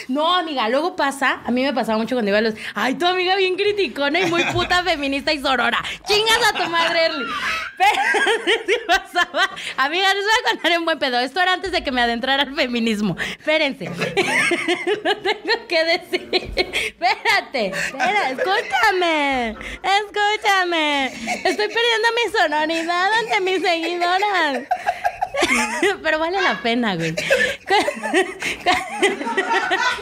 [0.08, 2.54] No, amiga, luego pasa, a mí me pasaba mucho cuando iba a los.
[2.74, 5.78] Ay, tu amiga bien criticona y muy puta feminista y sorora.
[6.06, 7.24] Chingas a tu madre, Erly.
[7.76, 7.90] Pero
[8.66, 9.50] sí pasaba.
[9.76, 11.18] Amiga, les voy a contar un buen pedo.
[11.20, 13.16] Esto era antes de que me adentrara al feminismo.
[13.38, 13.83] Espérense.
[15.04, 16.52] Lo tengo que decir.
[16.56, 17.66] Espérate.
[17.66, 19.56] Espera, escúchame.
[19.82, 21.06] Escúchame.
[21.06, 24.58] Estoy perdiendo mi sonoridad ante mis seguidoras.
[26.02, 27.14] Pero vale la pena, güey.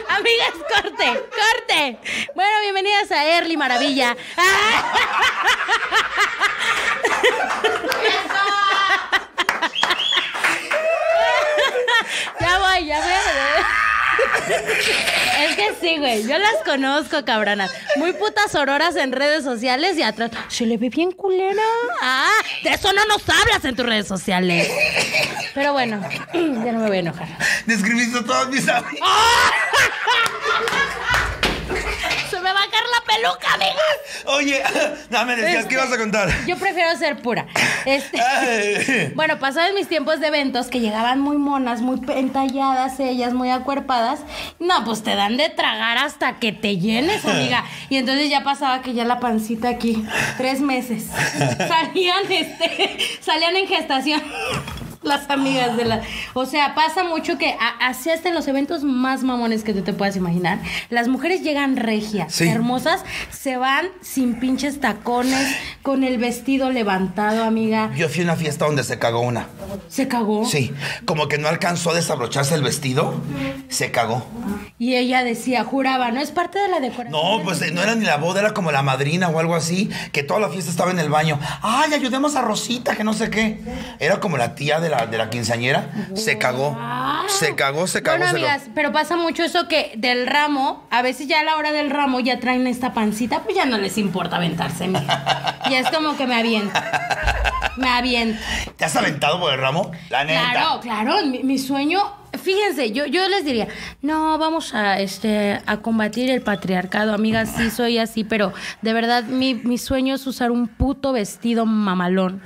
[0.09, 1.97] Amigas, corte, corte.
[2.35, 4.15] Bueno, bienvenidas a Early Maravilla.
[12.39, 13.63] Ya voy, ya voy.
[15.39, 16.27] Es que sí, güey.
[16.27, 17.71] Yo las conozco, cabronas.
[17.95, 20.31] Muy putas auroras en redes sociales y atrás.
[20.47, 21.63] Se le ve bien culera.
[22.01, 22.29] Ah,
[22.63, 24.69] de eso no nos hablas en tus redes sociales.
[25.53, 26.01] Pero bueno,
[26.33, 27.27] ya no me voy a enojar.
[27.65, 28.99] Describiste a todos mis amigos.
[32.53, 34.25] Va a caer la peluca, amigas.
[34.25, 34.63] Oye,
[35.09, 36.29] no me decías, ¿qué ibas a contar?
[36.45, 37.47] Yo prefiero ser pura.
[37.85, 43.49] Este, bueno, pasaban mis tiempos de eventos que llegaban muy monas, muy entalladas ellas, muy
[43.49, 44.19] acuerpadas.
[44.59, 47.63] No, pues te dan de tragar hasta que te llenes, amiga.
[47.89, 50.03] Y entonces ya pasaba que ya la pancita aquí,
[50.37, 51.07] tres meses.
[51.67, 54.21] Salían, este, salían en gestación.
[55.03, 56.01] Las amigas de la.
[56.33, 59.81] O sea, pasa mucho que a- así hasta en los eventos más mamones que tú
[59.81, 60.59] te puedas imaginar.
[60.89, 62.47] Las mujeres llegan regias, Sí.
[62.47, 65.47] hermosas, se van sin pinches tacones,
[65.81, 67.91] con el vestido levantado, amiga.
[67.95, 69.47] Yo fui a una fiesta donde se cagó una.
[69.89, 70.45] Se cagó.
[70.45, 70.71] Sí,
[71.05, 73.13] como que no alcanzó a desabrocharse el vestido,
[73.69, 74.25] se cagó.
[74.79, 77.11] Y ella decía, juraba, no es parte de la decoración.
[77.11, 80.23] No, pues no era ni la boda, era como la madrina o algo así, que
[80.23, 81.39] toda la fiesta estaba en el baño.
[81.61, 83.59] Ay, ayudemos a Rosita, que no sé qué.
[83.99, 85.87] Era como la tía de la, de la quinceañera.
[86.15, 86.77] Se cagó.
[87.27, 88.17] Se cagó, se cagó.
[88.17, 91.43] Bueno, se lo- amigas, pero pasa mucho eso que del ramo, a veces ya a
[91.43, 94.89] la hora del ramo ya traen esta pancita, pues ya no les importa aventarse.
[95.69, 96.77] Y es como que me aviento.
[97.77, 98.39] Me aviento.
[98.75, 99.91] ¿Te has aventado por el ramo?
[100.09, 100.51] La neta.
[100.51, 102.01] Claro, claro, mi, mi sueño,
[102.43, 103.67] fíjense, yo, yo les diría,
[104.01, 109.23] no, vamos a, este, a combatir el patriarcado, amigas, sí soy así, pero de verdad
[109.23, 112.41] mi, mi sueño es usar un puto vestido mamalón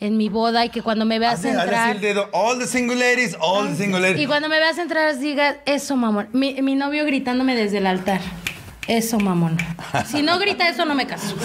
[0.00, 1.96] en mi boda y que cuando me veas Hazle- hazle así entrar...
[1.96, 2.28] el dedo.
[2.32, 4.20] All the single ladies, all the single ladies.
[4.20, 6.28] Y cuando me veas entrar, digas, eso, mamón.
[6.32, 8.20] Mi, mi novio gritándome desde el altar.
[8.90, 9.56] Eso, mamón.
[10.04, 11.36] Si no grita eso, no me caso.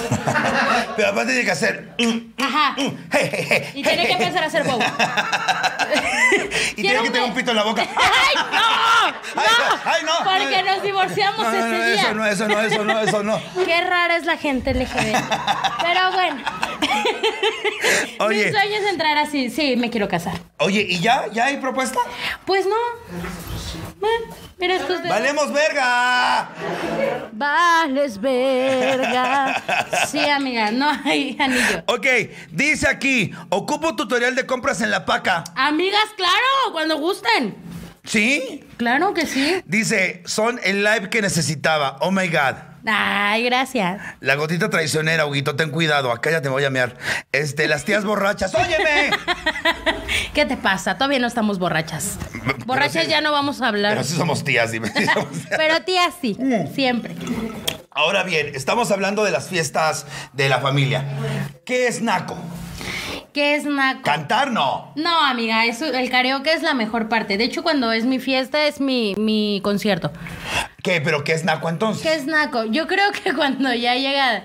[0.96, 1.93] Pero aparte tiene que hacer.
[2.00, 2.74] mm, Ajá.
[2.76, 4.80] hey, hey, hey, Y tiene que empezar a hacer wow.
[6.76, 7.84] Y tiene que tener un pito en la boca.
[7.96, 9.12] ¡Ay, no!
[9.36, 9.41] ¡No!
[9.43, 10.12] Ay, ay, no.
[10.24, 11.93] Porque nos divorciamos No, no, ese no, día.
[12.02, 13.39] eso no, eso no, eso no, eso no.
[13.64, 15.16] Qué rara es la gente LGBT.
[15.84, 16.43] Pero bueno.
[18.22, 18.46] Oye.
[18.48, 19.52] Mi sueño es entrar así.
[19.52, 20.34] Sí, me quiero casar.
[20.58, 21.26] Oye, ¿y ya?
[21.32, 22.00] ¿Ya hay propuesta?
[22.46, 22.76] Pues no.
[24.58, 25.10] Mira estos dedos.
[25.10, 26.49] ¡Valemos verga!
[27.32, 29.62] Vales verga.
[30.08, 31.84] Sí, amiga, no hay anillo.
[31.88, 32.08] Ok,
[32.51, 35.43] dice aquí, ocupo tutorial de compras en la paca.
[35.56, 37.56] Amigas, claro, cuando gusten.
[38.03, 38.64] ¿Sí?
[38.78, 39.62] Claro que sí.
[39.66, 41.97] Dice, son el live que necesitaba.
[42.01, 42.74] Oh my God.
[42.88, 44.02] Ay, gracias.
[44.20, 46.12] La gotita traicionera, Huguito, ten cuidado.
[46.12, 46.98] Acá ya te voy a mear.
[47.32, 48.54] Este, las tías borrachas.
[48.54, 49.12] ¡Óyeme!
[50.34, 50.96] ¿Qué te pasa?
[50.96, 52.18] Todavía no estamos borrachas.
[52.44, 53.94] Pero Borrachas sí- ya no vamos a hablar.
[53.94, 54.90] Pero sí somos tías, dime.
[54.96, 55.48] Sí somos tías.
[55.58, 56.74] Pero tía sí, Mm.
[56.74, 57.16] siempre.
[57.92, 61.04] Ahora bien, estamos hablando de las fiestas de la familia.
[61.66, 62.38] ¿Qué es naco?
[63.34, 64.02] ¿Qué es naco?
[64.04, 64.92] Cantar no.
[64.96, 67.38] No, amiga, eso, el karaoke es la mejor parte.
[67.38, 70.12] De hecho, cuando es mi fiesta, es mi, mi concierto.
[70.86, 71.02] ¿Qué?
[71.02, 72.04] ¿Pero qué es naco entonces?
[72.04, 72.64] ¿Qué es naco?
[72.66, 74.44] Yo creo que cuando ya llega,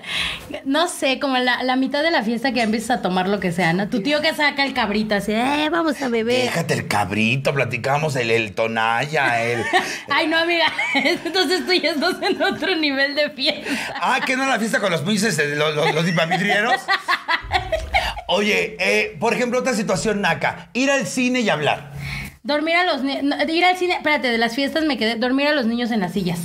[0.65, 3.51] no sé, como la, la mitad de la fiesta que empiezas a tomar lo que
[3.51, 3.87] sea, ¿no?
[3.89, 6.45] Tu tío que saca el cabrito así, eh, vamos a beber.
[6.45, 9.63] Déjate el cabrito, platicamos el, el tonalla, el...
[10.09, 10.65] Ay, no, amiga,
[10.95, 13.69] entonces tú ya estás en otro nivel de fiesta.
[14.01, 16.81] Ah, ¿qué no la fiesta con los pinches, eh, los, los, los dipavidrieros?
[18.25, 20.69] Oye, eh, por ejemplo, otra situación naca.
[20.73, 21.91] Ir al cine y hablar.
[22.43, 25.53] Dormir a los niños, ir al cine, espérate, de las fiestas me quedé, dormir a
[25.53, 26.39] los niños en las sillas.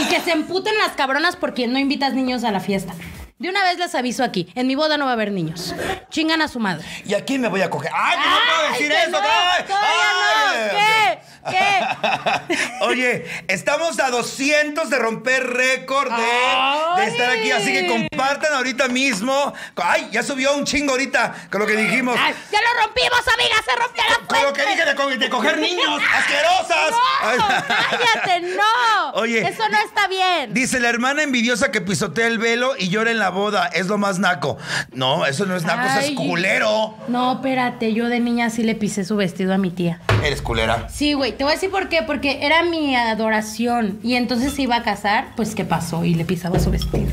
[0.00, 2.94] Y que se emputen las cabronas porque no invitas niños a la fiesta.
[3.38, 5.74] De una vez les aviso aquí, en mi boda no va a haber niños.
[6.08, 6.86] Chingan a su madre.
[7.04, 7.90] ¿Y a quién me voy a coger?
[7.92, 9.20] ¡Ay, no puedo ¡Ay, decir eso!
[9.20, 9.64] ¡Ay!
[9.68, 10.70] ¡Ay!
[10.70, 11.18] ¿Qué?
[11.50, 12.54] ¿Qué?
[12.80, 19.52] Oye, estamos a 200 de romper récord de, estar aquí, así que compartan ahorita mismo.
[19.76, 22.16] ¡Ay, ya subió un chingo ahorita con lo que dijimos!
[22.18, 23.56] Ay, ¡Ya lo rompimos, amiga!
[23.64, 24.70] ¡Se rompió la Con lo que fuente!
[24.82, 26.90] dije de, co- de coger niños, asquerosas.
[26.90, 27.46] ¡No!
[27.68, 29.10] ¡Cállate, no!
[29.14, 29.40] Oye.
[29.46, 30.52] Eso no está bien.
[30.54, 33.66] Dice la hermana envidiosa que pisotea el velo y llora en la boda.
[33.68, 34.58] Es lo más naco.
[34.92, 36.96] No, eso no es naco, eso es culero.
[37.08, 40.00] No, espérate, yo de niña sí le pisé su vestido a mi tía.
[40.22, 40.88] Eres culera.
[40.88, 44.62] Sí, güey, te voy a decir por qué, porque era mi adoración y entonces se
[44.62, 46.04] iba a casar, pues ¿qué pasó?
[46.04, 47.06] Y le pisaba su vestido.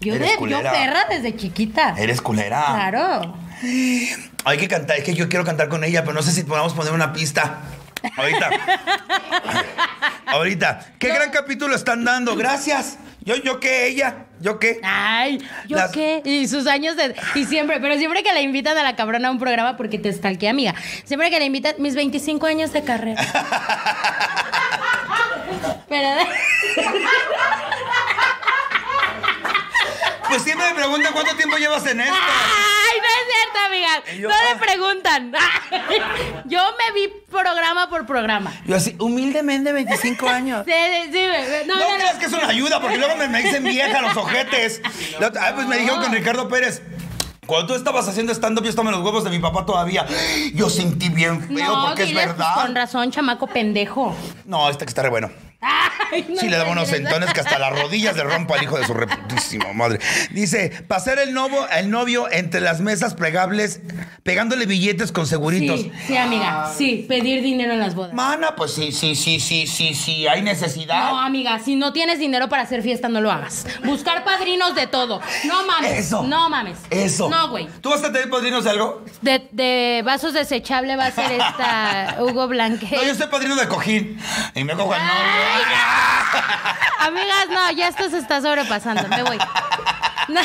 [0.00, 1.94] Yo, Eres de, yo perra desde chiquita.
[1.98, 2.64] Eres culera.
[2.66, 3.34] Claro.
[4.44, 6.74] Hay que cantar, es que yo quiero cantar con ella, pero no sé si podamos
[6.74, 7.60] poner una pista.
[8.16, 8.50] Ahorita.
[10.26, 10.86] Ahorita.
[10.98, 12.36] ¿Qué gran capítulo están dando?
[12.36, 12.98] Gracias.
[13.20, 14.26] Yo, yo qué, ella.
[14.40, 14.78] Yo qué.
[14.84, 16.22] Ay, ¿yo Las- qué?
[16.24, 17.16] Y sus años de...
[17.34, 20.12] Y siempre, pero siempre que la invitan a la cabrona a un programa, porque te
[20.12, 20.74] stalkeé, amiga.
[21.04, 23.20] Siempre que la invitan, mis 25 años de carrera.
[25.88, 26.08] pero...
[30.28, 32.14] Pues siempre me preguntan cuánto tiempo llevas en esto.
[33.06, 34.20] ¡Ay, no es cierto, amiga!
[34.20, 34.52] Yo, no ah.
[34.52, 35.32] le preguntan.
[36.46, 38.52] Yo me vi programa por programa.
[38.66, 40.64] Yo así, humildemente 25 años.
[40.66, 41.66] Sí, sí, sí.
[41.66, 41.96] No, No, no, no.
[41.96, 44.80] creas que es una ayuda, porque luego me, me dicen vieja los ojetes.
[45.40, 46.82] Ay, pues me dijeron con Ricardo Pérez.
[47.46, 50.04] Cuando tú estabas haciendo stand-up, yo estaba en los huevos de mi papá todavía.
[50.54, 52.54] Yo sentí bien feo No, porque es diles, pues, verdad.
[52.56, 54.16] con razón, chamaco pendejo.
[54.46, 55.30] No, este que está re bueno.
[55.60, 58.78] Ay, no Sí, le daba unos sentones que hasta las rodillas le rompo al hijo
[58.78, 59.98] de su reputísima madre.
[60.30, 63.80] Dice, pasar el novio, el novio entre las mesas plegables,
[64.22, 65.80] pegándole billetes con seguritos.
[65.80, 66.70] Sí, sí, amiga.
[66.76, 68.12] Sí, pedir dinero en las bodas.
[68.12, 71.10] Mana, pues sí, sí, sí, sí, sí, sí, hay necesidad.
[71.10, 73.66] No, amiga, si no tienes dinero para hacer fiesta, no lo hagas.
[73.84, 75.20] Buscar padrinos de todo.
[75.44, 75.92] No mames.
[75.98, 76.22] Eso.
[76.22, 76.78] No mames.
[76.90, 77.28] Eso.
[77.28, 77.66] No, güey.
[77.80, 79.04] ¿Tú vas a tener padrinos de algo?
[79.22, 82.88] De, de vasos desechables va a ser esta Hugo Blanque.
[82.94, 84.18] No, yo soy padrino de cojín.
[84.54, 85.45] Y me cojo al novio.
[87.00, 89.06] Amigas, no, ya esto se está sobrepasando.
[89.08, 89.38] Me voy.
[90.28, 90.40] No.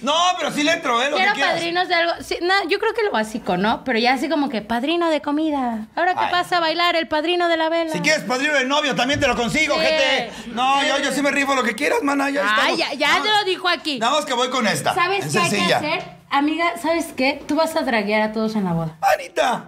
[0.00, 1.10] No, pero sí le entro, ¿eh?
[1.10, 2.12] Lo Quiero que padrinos de algo.
[2.20, 3.84] Sí, no, yo creo que lo básico, ¿no?
[3.84, 5.86] Pero ya así como que padrino de comida.
[5.94, 6.30] Ahora que Ay.
[6.30, 7.92] pasa a bailar el padrino de la vela.
[7.92, 9.80] Si quieres padrino de novio, también te lo consigo, Sí.
[9.82, 10.32] gente.
[10.48, 12.30] No, yo, yo sí me rifo lo que quieras, mana.
[12.30, 12.98] Ya Ay, estamos.
[12.98, 13.98] ya, te lo dijo aquí.
[14.00, 14.92] Nada más que voy con esta.
[14.94, 16.19] ¿Sabes Es qué hay que hacer?
[16.32, 17.42] Amiga, ¿sabes qué?
[17.48, 18.96] Tú vas a draguear a todos en la boda.
[19.00, 19.64] Anita.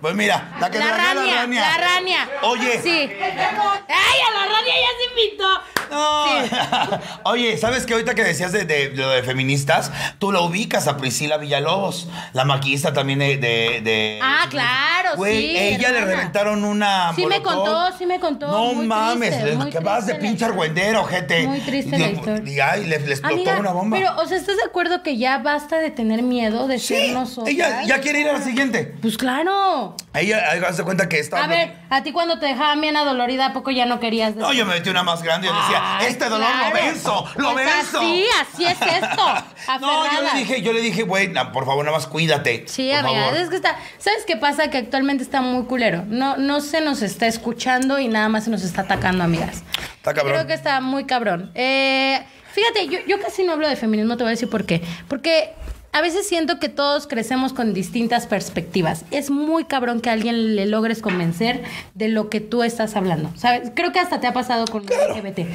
[0.00, 1.60] Pues mira, la que La rania, la rania.
[1.60, 2.28] la rania.
[2.42, 2.80] Oye.
[2.82, 3.08] Sí.
[3.20, 5.48] ¡Ay, a la rania ya se invitó!
[5.90, 7.00] No.
[7.24, 7.92] Oye, ¿sabes qué?
[7.94, 12.44] Ahorita que decías de, de- lo de feministas, tú la ubicas a Priscila Villalobos, la
[12.44, 13.36] maquillista también de.
[13.38, 17.12] de- de- Ah, claro, Güey, sí, ella le reventaron una.
[17.14, 20.44] Sí me contó, sí me contó, No muy mames, triste, le- que vas de pinche
[20.44, 21.46] argüendero, gente.
[21.46, 22.52] Muy triste Y- la historia.
[22.52, 23.96] Y ay, le, le explotó Amiga, una bomba.
[23.96, 27.12] Pero, o sea, ¿estás de acuerdo que ya basta de tener miedo de ser sí,
[27.12, 27.48] nosotros?
[27.48, 28.94] ella ya quiere ir a la siguiente.
[29.00, 29.96] Pues claro.
[30.14, 31.44] Ella, ahí hace cuenta que está.
[31.44, 34.52] A ver, a ti cuando te dejaban bien adolorida, ¿a poco ya no querías No,
[34.52, 36.68] yo me metí una más grande yo decía, Ay, este dolor claro.
[36.68, 37.98] lo venzo, lo Pues venzo.
[38.00, 39.34] así, así es esto,
[39.80, 42.64] no, yo le dije, yo le dije, güey, por favor, nada más cuídate.
[42.66, 43.76] Sí, amiga, es que está.
[43.98, 44.70] ¿Sabes qué pasa?
[44.70, 46.04] Que actualmente está muy culero.
[46.06, 49.62] No, no se nos está escuchando y nada más se nos está atacando, amigas.
[49.96, 50.34] Está cabrón.
[50.34, 51.50] Creo que está muy cabrón.
[51.54, 52.20] Eh,
[52.52, 54.82] fíjate, yo, yo casi no hablo de feminismo, te voy a decir por qué.
[55.08, 55.52] Porque
[55.92, 59.04] a veces siento que todos crecemos con distintas perspectivas.
[59.10, 61.62] Es muy cabrón que a alguien le logres convencer
[61.94, 63.30] de lo que tú estás hablando.
[63.36, 63.72] ¿Sabes?
[63.74, 64.88] Creo que hasta te ha pasado con el
[65.22, 65.48] LGBT.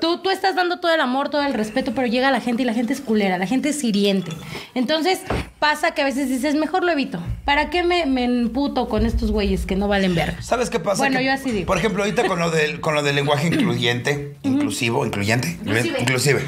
[0.00, 2.66] Tú, tú estás dando todo el amor, todo el respeto, pero llega la gente y
[2.66, 4.30] la gente es culera, la gente es hiriente.
[4.74, 5.20] Entonces
[5.58, 7.20] pasa que a veces dices, mejor lo evito.
[7.44, 10.42] ¿Para qué me, me emputo con estos güeyes que no valen verga?
[10.42, 10.98] ¿Sabes qué pasa?
[11.02, 11.66] Bueno, Que, yo así digo.
[11.66, 16.00] Por ejemplo, ahorita con lo del, con lo del lenguaje incluyente, inclusivo, incluyente, Inclusive.
[16.00, 16.42] inclusive.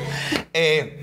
[0.53, 1.03] Eh,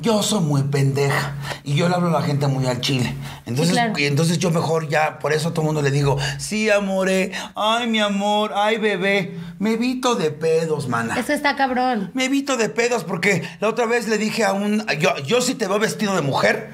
[0.00, 3.14] yo soy muy pendeja y yo le hablo a la gente muy al chile.
[3.46, 3.92] Entonces, claro.
[3.96, 7.32] y entonces yo mejor ya, por eso a todo el mundo le digo, sí, amore,
[7.54, 11.18] ay, mi amor, ay, bebé, me evito de pedos, mana.
[11.18, 12.10] Eso está cabrón.
[12.14, 14.86] Me evito de pedos porque la otra vez le dije a un.
[14.98, 16.70] Yo, yo si te veo vestido de mujer,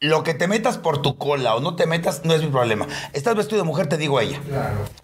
[0.00, 2.86] lo que te metas por tu cola o no te metas no es mi problema.
[3.12, 4.40] Estás vestido de mujer, te digo ella.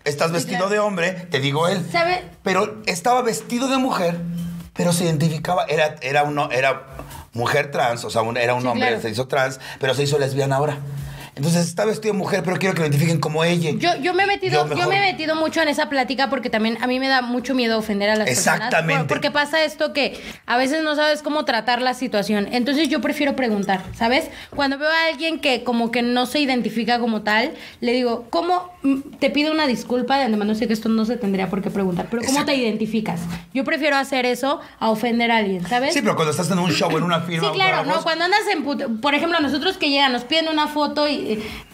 [0.04, 0.72] Estás vestido claro.
[0.72, 1.86] de hombre, te digo él.
[1.92, 2.24] ¿Sabe?
[2.42, 4.18] Pero estaba vestido de mujer,
[4.76, 6.82] pero se identificaba, era, era uno, era
[7.32, 9.02] mujer trans, o sea, un- era un Sí, hombre, claro.
[9.02, 10.78] se hizo trans, pero se hizo lesbiana ahora.
[11.36, 13.70] Entonces está vestido de mujer, pero quiero que lo identifiquen como ella.
[13.76, 16.78] Yo, yo me he metido, Yo me he metido mucho en esa plática porque también
[16.80, 18.56] a mí me da mucho miedo ofender a las personas.
[18.56, 19.00] Exactamente.
[19.00, 22.48] Por- Porque pasa esto que a veces no sabes cómo tratar la situación.
[22.52, 24.30] Entonces yo prefiero preguntar, ¿sabes?
[24.54, 28.72] Cuando veo a alguien que como que no se identifica como tal, le digo, ¿cómo
[29.20, 30.16] te pido una disculpa?
[30.16, 32.52] De antemano sé que esto no se tendría por qué preguntar, pero ¿cómo Exacto.
[32.52, 33.20] te identificas?
[33.52, 35.92] Yo prefiero hacer eso a ofender a alguien, ¿sabes?
[35.92, 37.48] Sí, pero cuando estás en un show, en una firma.
[37.48, 38.64] Sí, claro, no, cuando andas en
[39.02, 41.25] por ejemplo, nosotros que llegan, nos piden una foto y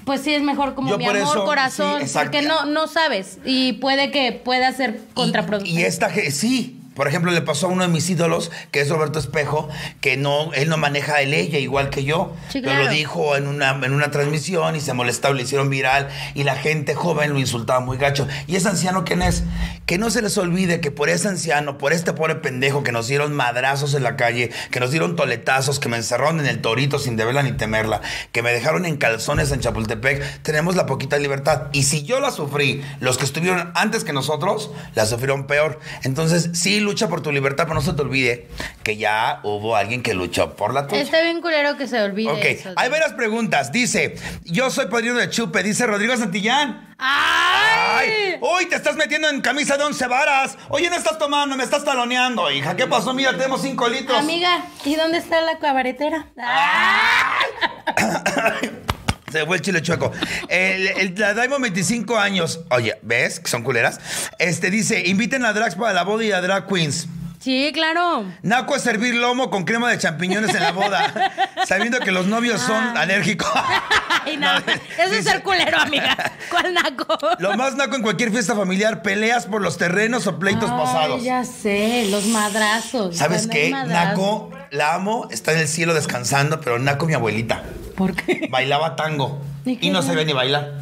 [0.05, 3.39] pues sí es mejor como Yo mi amor, eso, corazón, sí, porque no no sabes
[3.45, 5.81] y puede que pueda ser Y- contraproducente.
[5.81, 6.79] Y, esta ge- sí.
[6.95, 9.69] Por ejemplo, le pasó a uno de mis ídolos, que es Roberto Espejo,
[10.01, 12.35] que no, él no maneja el ella igual que yo.
[12.51, 16.09] Sí, Pero lo dijo en una, en una transmisión y se molestaba, lo hicieron viral
[16.35, 18.27] y la gente joven lo insultaba muy gacho.
[18.47, 19.45] ¿Y ese anciano quién es?
[19.87, 23.09] Que no se les olvide que por ese anciano, por este pobre pendejo que nos
[23.09, 26.99] dieron madrazos en la calle, que nos dieron toletazos, que me encerraron en el torito
[26.99, 28.01] sin deberla ni temerla,
[28.33, 31.69] que me dejaron en calzones en Chapultepec, tenemos la poquita libertad.
[31.73, 35.81] Y si yo la sufrí, los que estuvieron antes que nosotros, la sufrieron peor.
[36.03, 38.49] Entonces, sí, lucha por tu libertad, pero no se te olvide
[38.83, 41.03] que ya hubo alguien que luchó por la tuya.
[41.03, 42.73] Está bien culero que se olvide Ok, eso.
[42.77, 43.73] hay varias preguntas.
[43.73, 44.15] Dice,
[44.45, 46.95] yo soy padrino de chupe, dice Rodrigo Santillán.
[46.99, 48.11] ¡Ay!
[48.11, 48.39] ¡Ay!
[48.41, 50.57] ¡Uy, te estás metiendo en camisa de once varas!
[50.69, 52.77] Oye, no estás tomando, me estás taloneando, hija.
[52.77, 53.13] ¿Qué pasó?
[53.15, 54.19] Mira, tenemos cinco litros.
[54.19, 56.27] Amiga, ¿y dónde está la cabaretera?
[59.33, 60.13] Se fue el chile chueco.
[60.49, 62.61] El, el- la Diamond 25 años.
[62.71, 63.41] Oye, ¿ves?
[63.41, 63.99] Que son culeras.
[64.39, 67.07] Este dice, inviten a drags para la boda y a drag queens.
[67.41, 68.25] Sí, claro.
[68.43, 71.33] Naco es servir lomo con crema de champiñones en la boda,
[71.67, 73.49] sabiendo que los novios son alérgicos.
[74.25, 74.61] Ay, no.
[74.61, 74.65] No,
[74.99, 76.17] Eso es ser culero, amiga.
[76.49, 77.19] ¿Cuál naco?
[77.41, 81.25] Lo más naco en cualquier fiesta familiar, peleas por los terrenos o pleitos Ay, pasados.
[81.25, 83.17] ya sé, los madrazos.
[83.17, 83.71] ¿Sabes qué?
[83.71, 87.65] Naco, la amo, está en el cielo descansando, pero Naco, mi abuelita,
[87.97, 88.49] ¿Por qué?
[88.51, 90.73] bailaba tango ¿Y y no sabía ni bailar.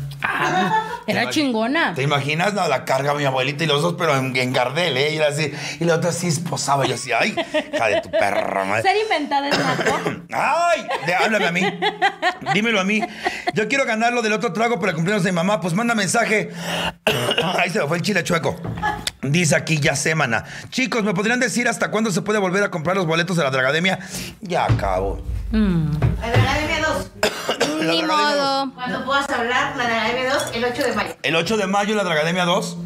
[1.07, 1.94] Era chingona.
[1.94, 2.55] ¿Te imaginas?
[2.55, 5.12] No, la carga mi abuelita y los dos, pero en, en Gardel, ¿eh?
[5.12, 6.86] Y, era así, y la otra sí esposaba.
[6.86, 7.34] Yo así, ay,
[7.72, 8.82] hija de tu perra madre.
[8.82, 9.59] Ser inventada es.
[10.32, 10.86] ¡Ay!
[11.07, 11.62] De- háblame a mí.
[12.55, 13.01] Dímelo a mí.
[13.55, 15.61] Yo quiero ganar lo del otro trago para el cumpleaños de mi mamá.
[15.61, 16.51] Pues manda mensaje.
[17.59, 18.57] Ahí se me fue el chile chueco.
[19.22, 20.44] Dice aquí ya semana.
[20.70, 23.51] Chicos, ¿me podrían decir hasta cuándo se puede volver a comprar los boletos de la
[23.51, 23.98] Dragademia?
[24.40, 25.22] Ya acabo.
[25.53, 25.59] La
[26.30, 27.11] de la Academia 2.
[27.83, 28.72] Ni modo.
[28.74, 31.16] Cuando puedas hablar, la de la Academia 2, el 8 de mayo.
[31.22, 32.76] El 8 de mayo la Dragademia 2.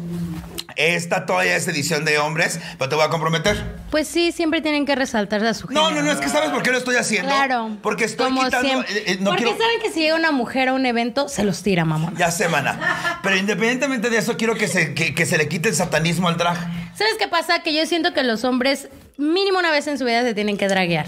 [0.77, 3.63] Esta todavía es edición de hombres, pero te voy a comprometer.
[3.91, 6.01] Pues sí, siempre tienen que resaltar a su No, género.
[6.05, 7.29] no, no, es que ¿sabes por qué lo estoy haciendo?
[7.29, 7.77] Claro.
[7.81, 8.67] Porque estoy como quitando...
[8.67, 8.93] siempre.
[8.93, 9.57] eh, eh, no Porque quiero...
[9.57, 12.13] saben que si llega una mujer a un evento, se los tira, mamón.
[12.17, 13.19] Ya semana.
[13.23, 16.35] Pero independientemente de eso, quiero que se, que, que se le quite el satanismo al
[16.35, 16.57] drag.
[16.93, 17.59] ¿Sabes qué pasa?
[17.63, 20.67] Que yo siento que los hombres mínimo una vez en su vida se tienen que
[20.67, 21.05] draguear.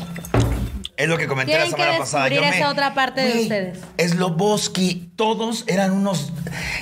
[0.98, 2.26] Es lo que comenté la Tienen que semana pasada.
[2.28, 3.80] descubrir esa otra parte de ustedes.
[4.12, 6.34] Sloboski, todos eran unos.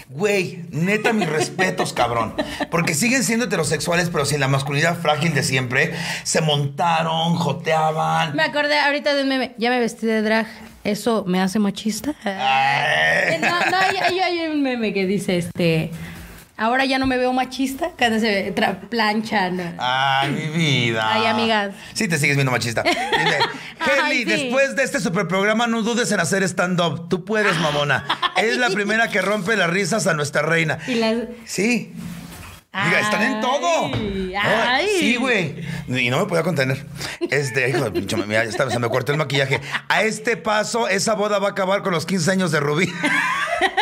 [0.09, 2.33] Güey, neta, mis respetos, cabrón.
[2.71, 5.93] Porque siguen siendo heterosexuales, pero sin la masculinidad frágil de siempre.
[6.23, 8.35] Se montaron, joteaban.
[8.35, 9.53] Me acordé ahorita de un meme.
[9.57, 10.47] Ya me vestí de drag.
[10.85, 12.13] ¿Eso me hace machista?
[12.23, 13.37] Ay.
[13.41, 15.91] No, no, hay, hay- hay un meme que dice este.
[16.57, 17.91] Ahora ya no me veo machista.
[17.97, 18.53] Cuando se
[18.89, 19.75] planchan.
[19.77, 21.13] Ay, mi vida.
[21.13, 21.75] Ay, amigas.
[21.93, 22.83] Sí, te sigues viendo machista.
[23.85, 24.25] Kelly, sí.
[24.25, 27.09] después de este super programa, no dudes en hacer stand-up.
[27.09, 28.05] Tú puedes, mamona.
[28.37, 30.79] Es la primera que rompe las risas a nuestra reina.
[30.87, 31.15] Y las.
[31.45, 31.93] Sí.
[32.83, 33.91] Diga, están en todo.
[34.37, 34.87] Ay.
[34.99, 35.55] Sí, güey.
[35.87, 36.85] Y no me podía contener.
[37.31, 39.61] Este, hijo de pinche, mira, ya está, se me cortó el maquillaje.
[39.87, 42.91] A este paso, esa boda va a acabar con los 15 años de Rubí.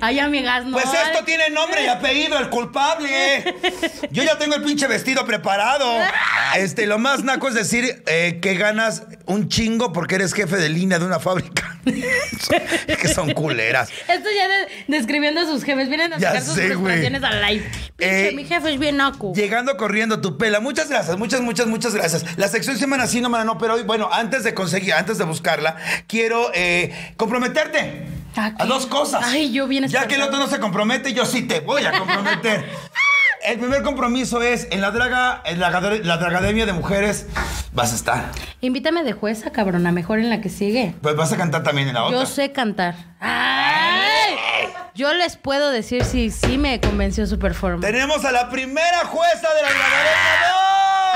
[0.00, 0.72] Ay, amigas, no.
[0.72, 3.54] Pues esto tiene nombre y apellido, el culpable.
[4.10, 5.86] Yo ya tengo el pinche vestido preparado.
[6.56, 10.68] Este, lo más naco es decir eh, que ganas un chingo porque eres jefe de
[10.68, 11.78] línea de una fábrica.
[12.86, 13.88] Es que son culeras.
[14.08, 15.88] Esto ya de- describiendo a sus jefes.
[15.88, 17.64] Vienen a sacar sus frustraciones al live.
[17.96, 19.32] Pinche, Eh, mi jefe es bien naco.
[19.34, 20.60] Llegando corriendo tu pela.
[20.60, 22.24] Muchas gracias, muchas, muchas, muchas gracias.
[22.36, 25.76] La sección semana sí, no, no, pero hoy, bueno, antes de conseguir, antes de buscarla,
[26.06, 28.06] quiero eh, comprometerte.
[28.36, 29.24] ¿A dos cosas.
[29.24, 31.98] Ay, yo bien Ya que el otro no se compromete, yo sí te voy a
[31.98, 32.68] comprometer.
[33.46, 37.26] El primer compromiso es en la draga, en la, la Dragademia de Mujeres
[37.72, 38.24] vas a estar.
[38.60, 39.92] Invítame de jueza, cabrona.
[39.92, 40.94] Mejor en la que sigue.
[41.00, 42.18] Pues vas a cantar también en la otra.
[42.18, 42.96] Yo sé cantar.
[43.20, 44.34] ¡Ay!
[44.96, 47.86] Yo les puedo decir si sí me convenció su performance.
[47.86, 50.55] Tenemos a la primera jueza de la Dragademia 2.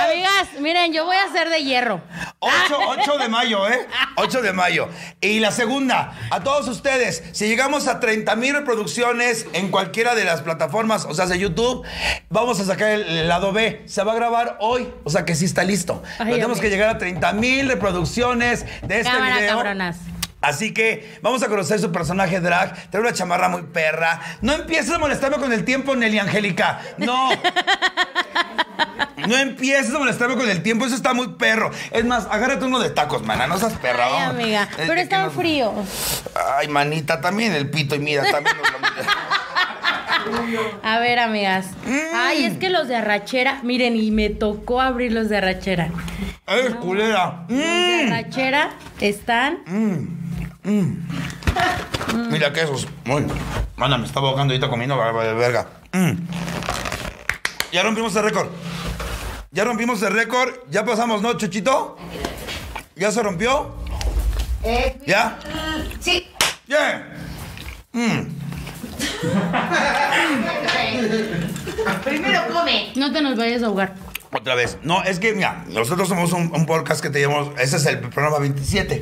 [0.05, 2.01] Amigas, miren, yo voy a ser de hierro.
[2.39, 2.53] 8,
[3.01, 3.87] 8 de mayo, ¿eh?
[4.17, 4.89] 8 de mayo.
[5.21, 10.25] Y la segunda, a todos ustedes, si llegamos a 30 mil reproducciones en cualquiera de
[10.25, 11.85] las plataformas, o sea, de YouTube,
[12.29, 13.83] vamos a sacar el, lado B.
[13.87, 16.03] Se va a grabar hoy, o sea que sí está listo.
[16.13, 19.57] Ay, Pero tenemos que llegar a 30 mil reproducciones de este Cámara, video.
[19.57, 19.97] cabronas.
[20.41, 22.91] Así que vamos a conocer su personaje drag.
[22.91, 24.21] Trae una chamarra muy perra.
[24.41, 26.81] No empieces a molestarme con el tiempo, Nelly Angélica.
[26.97, 27.29] No.
[29.29, 30.87] No empieces a molestarme con el tiempo.
[30.87, 31.71] Eso está muy perro.
[31.91, 33.47] Es más, agárrate uno de tacos, mana.
[33.47, 34.07] No seas perra.
[34.07, 34.35] Ay, vamos.
[34.41, 34.63] amiga.
[34.63, 36.23] Es Pero que están no- fríos.
[36.59, 38.57] Ay, manita, también el pito y mira, también.
[38.57, 38.81] nos lo-
[40.83, 41.67] A ver, amigas.
[42.15, 43.61] Ay, es que los de arrachera.
[43.63, 45.89] Miren, y me tocó abrir los de arrachera.
[46.47, 47.45] Ay, culera.
[47.49, 49.59] Los de arrachera están.
[52.31, 52.87] Mira que esos.
[53.07, 53.25] Uy,
[53.77, 55.67] mana, me estaba ahogando ahorita comiendo barba de verga.
[57.71, 57.75] Mm.
[57.75, 58.49] Ya rompimos el récord.
[59.53, 60.51] Ya rompimos el récord.
[60.71, 61.97] Ya pasamos, ¿no, Chuchito?
[62.97, 63.75] ¿Ya se rompió?
[64.63, 65.39] Eh, ¿Ya?
[66.01, 66.27] sí.
[66.67, 67.07] ¡Yeah!
[72.05, 72.93] Primero come.
[72.97, 73.95] No te nos vayas a ahogar.
[74.33, 74.79] Otra vez.
[74.85, 77.51] No, es que, mira, nosotros somos un, un podcast que te llamamos.
[77.59, 79.01] Ese es el programa 27.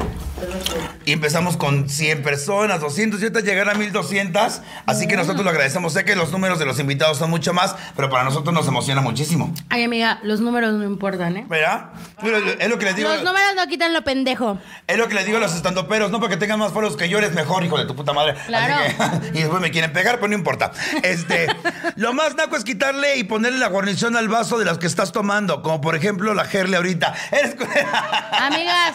[1.04, 4.62] Y empezamos con 100 personas, 200, y ahorita llegar a 1200.
[4.86, 5.92] Así que nosotros lo agradecemos.
[5.92, 9.02] Sé que los números de los invitados son mucho más, pero para nosotros nos emociona
[9.02, 9.52] muchísimo.
[9.68, 11.46] Ay, amiga, los números no importan, ¿eh?
[11.48, 11.90] ¿Verdad?
[12.22, 13.08] Pero es lo que les digo.
[13.10, 14.58] Los números no quitan lo pendejo.
[14.86, 17.18] Es lo que les digo a los estandoperos, no porque tengan más foros que yo
[17.18, 18.32] eres mejor, hijo de tu puta madre.
[18.32, 19.20] Así Claro.
[19.20, 20.72] que- y después me quieren pegar, pero no importa.
[21.02, 21.48] Este,
[21.96, 25.12] lo más naco es quitarle y ponerle la guarnición al vaso de las que estás
[25.12, 25.17] tomando,
[25.62, 27.14] como por ejemplo la Gerle ahorita.
[27.32, 27.54] Eres
[28.40, 28.94] Amigas,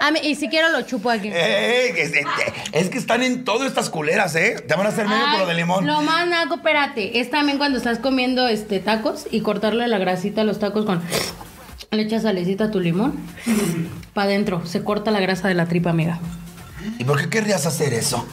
[0.00, 1.28] ami- y si quiero lo chupo aquí.
[1.32, 2.26] Eh, es, es-
[2.72, 4.64] es que están en todo estas culeras, ¿eh?
[4.66, 5.86] Te van a hacer medio por lo Ay, de limón.
[5.86, 10.40] Lo más naco, espérate, es también cuando estás comiendo este tacos y cortarle la grasita
[10.42, 11.02] a los tacos con
[11.92, 13.14] le echas salecita a tu limón.
[14.12, 16.18] Para adentro, se corta la grasa de la tripa, amiga.
[16.98, 18.26] ¿Y por qué querrías hacer eso?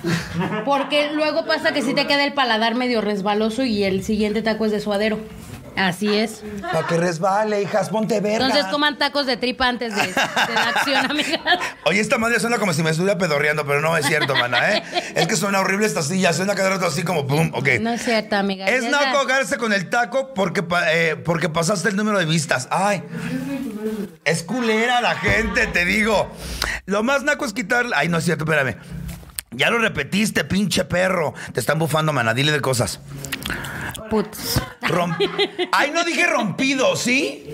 [0.65, 4.65] Porque luego pasa que si te queda el paladar medio resbaloso y el siguiente taco
[4.65, 5.19] es de suadero.
[5.75, 6.43] Así es.
[6.61, 8.45] Para que resbale, hijas, ponte verga.
[8.47, 10.13] Entonces coman tacos de tripa antes de, de
[10.53, 11.59] la acción, amigas.
[11.85, 14.83] Oye, esta madre suena como si me estuviera pedorreando, pero no es cierto, mana, ¿eh?
[15.15, 17.67] Es que suena horrible esta silla, suena cada rato así como pum, ok.
[17.81, 18.65] No es cierto, amiga.
[18.67, 22.67] Es ya- ahogarse con el taco porque, pa- eh, porque pasaste el número de vistas.
[22.71, 23.03] Ay,
[24.25, 26.31] es culera la gente, te digo.
[26.85, 27.85] Lo más naco es quitar.
[27.95, 28.75] Ay, no es cierto, espérame.
[29.55, 31.33] Ya lo repetiste, pinche perro.
[31.53, 32.33] Te están bufando, mana.
[32.33, 32.99] Dile de cosas.
[34.09, 34.61] Putz.
[34.81, 35.15] Rom-
[35.71, 37.47] Ay, no dije rompido, ¿sí?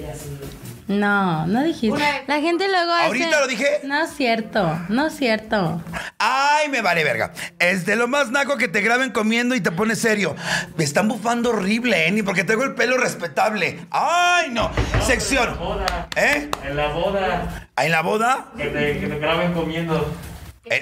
[0.87, 2.01] No, no dijiste.
[2.25, 3.05] La gente luego hace...
[3.05, 3.81] ¿Ahorita lo dije?
[3.83, 5.83] No es cierto, no es cierto.
[6.17, 7.31] Ay, me vale verga.
[7.59, 10.35] Es de lo más naco que te graben comiendo y te pones serio.
[10.77, 12.11] Me están bufando horrible, ¿eh?
[12.11, 13.81] Ni porque tengo el pelo respetable.
[13.91, 14.71] Ay, no.
[15.05, 15.55] Sección.
[15.59, 16.07] Boda.
[16.15, 16.49] ¿Eh?
[16.67, 17.67] En la boda.
[17.75, 18.47] ¿Ah, ¿En la boda?
[18.57, 20.11] Que te, que te graben comiendo.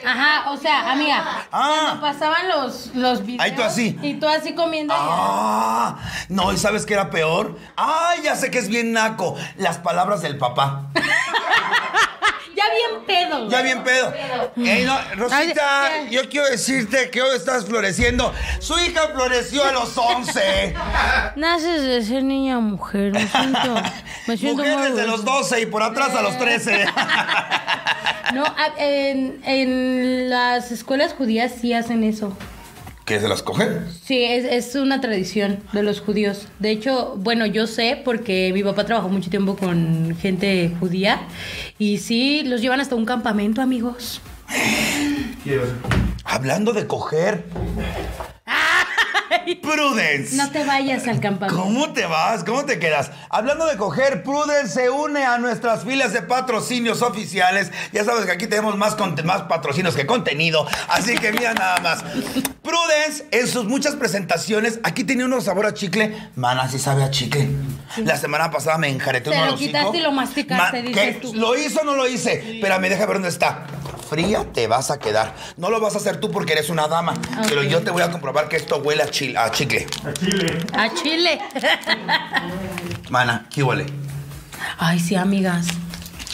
[0.05, 1.75] Ajá, o sea, amiga, Ah.
[1.85, 3.43] cuando pasaban los, los videos...
[3.45, 3.97] Ahí tú así.
[4.01, 4.93] Y tú así comiendo...
[4.97, 5.97] Ah,
[6.29, 7.57] no, ¿y sabes qué era peor?
[7.75, 9.35] Ay, ya sé que es bien naco.
[9.57, 10.87] Las palabras del papá.
[12.55, 13.49] Ya bien pedo.
[13.49, 14.11] Ya bien pedo.
[14.57, 18.33] Ey, no, Rosita, Ay, yo quiero decirte que hoy estás floreciendo.
[18.59, 20.73] Su hija floreció a los 11.
[21.35, 23.75] Naces de ser niña mujer, me siento...
[24.25, 26.85] Me siento Mujer desde los 12 y por atrás a los 13.
[28.33, 28.43] No,
[28.77, 32.35] en, en las escuelas judías sí hacen eso.
[33.05, 33.87] ¿Qué se las cogen?
[34.03, 36.47] Sí, es, es una tradición de los judíos.
[36.59, 41.21] De hecho, bueno, yo sé porque mi papá trabajó mucho tiempo con gente judía
[41.79, 44.19] y sí, los llevan hasta un campamento, amigos.
[46.25, 47.45] Hablando de coger.
[49.55, 50.35] Prudence.
[50.35, 51.61] No te vayas al campamento.
[51.61, 52.43] ¿Cómo te vas?
[52.43, 53.11] ¿Cómo te quedas?
[53.29, 57.71] Hablando de coger, Prudence se une a nuestras filas de patrocinios oficiales.
[57.93, 60.67] Ya sabes que aquí tenemos más, más patrocinios que contenido.
[60.89, 62.03] Así que mira nada más.
[62.61, 66.15] Prudence, en sus muchas presentaciones, aquí tenía unos sabor a chicle.
[66.35, 67.47] Mana, sí sabe a chicle.
[67.97, 71.33] La semana pasada me enjareté Te uno lo quitaste y lo masticaste, Ma- dices tú.
[71.33, 72.59] ¿Lo hizo o no lo hice?
[72.61, 73.65] Pero me deja ver dónde está.
[74.09, 75.35] Fría te vas a quedar.
[75.57, 77.13] No lo vas a hacer tú porque eres una dama.
[77.47, 79.87] Pero yo te voy a comprobar que esto huele a, chil- a chicle.
[80.05, 80.63] A Chile.
[80.73, 81.41] A Chile.
[83.09, 83.85] Mana, ¿qué huele?
[84.77, 85.67] Ay, sí, amigas.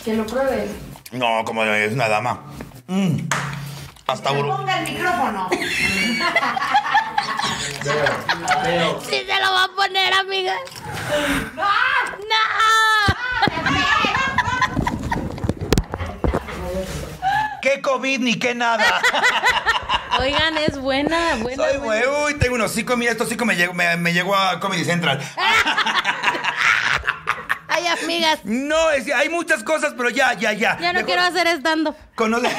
[0.03, 0.69] Que lo pruebes.
[1.11, 2.43] No, como es una dama.
[2.88, 3.17] Mm.
[4.07, 5.49] Hasta Que ponga el micrófono.
[7.84, 7.89] Sí
[9.26, 10.57] se lo va a poner, amigas.
[11.55, 11.63] ¡No!
[17.64, 18.84] ¿Qué COVID ni qué nada?
[20.20, 21.64] Oigan, es buena, buena.
[21.64, 22.05] Soy buena.
[22.26, 22.97] Uy, tengo un hocico.
[22.97, 25.22] Mira, este hocico me llegó, me, me llegó a Comedy Central.
[27.89, 28.39] Ay, amigas.
[28.43, 30.77] No, es- hay muchas cosas, pero ya, ya, ya.
[30.79, 31.95] Ya no Mejor quiero hacer stand-up.
[32.15, 32.49] conoce-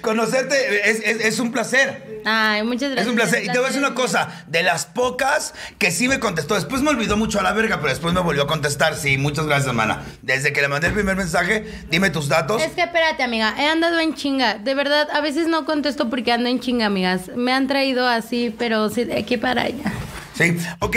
[0.00, 2.20] Conocerte es, es- es un placer.
[2.24, 3.06] Ay, muchas gracias.
[3.06, 3.44] Es un placer.
[3.44, 6.82] Y te voy a decir una cosa, de las pocas que sí me contestó, después
[6.82, 8.96] me olvidó mucho a la verga, pero después me volvió a contestar.
[8.96, 10.02] Sí, muchas gracias, hermana.
[10.22, 12.62] Desde que le mandé el primer mensaje, dime tus datos.
[12.62, 14.54] Es que espérate, amiga, he andado en chinga.
[14.54, 17.28] De verdad, a veces no contesto porque ando en chinga, amigas.
[17.36, 19.92] Me han traído así, pero sí, de aquí para allá.
[20.36, 20.96] Sí, ok.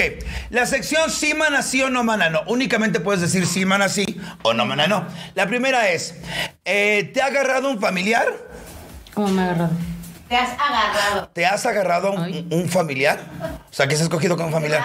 [0.49, 2.41] La sección sí, mana, sí o no, mana, no.
[2.47, 5.05] Únicamente puedes decir sí, mana, sí o no, mana, no.
[5.35, 6.15] La primera es,
[6.65, 8.27] eh, ¿te ha agarrado un familiar?
[9.13, 9.71] ¿Cómo me ha agarrado?
[10.27, 11.29] Te has agarrado.
[11.29, 12.45] ¿Te has agarrado a Ay.
[12.51, 13.19] un, un familiar?
[13.71, 14.81] O sea, que se has escogido con un familiar.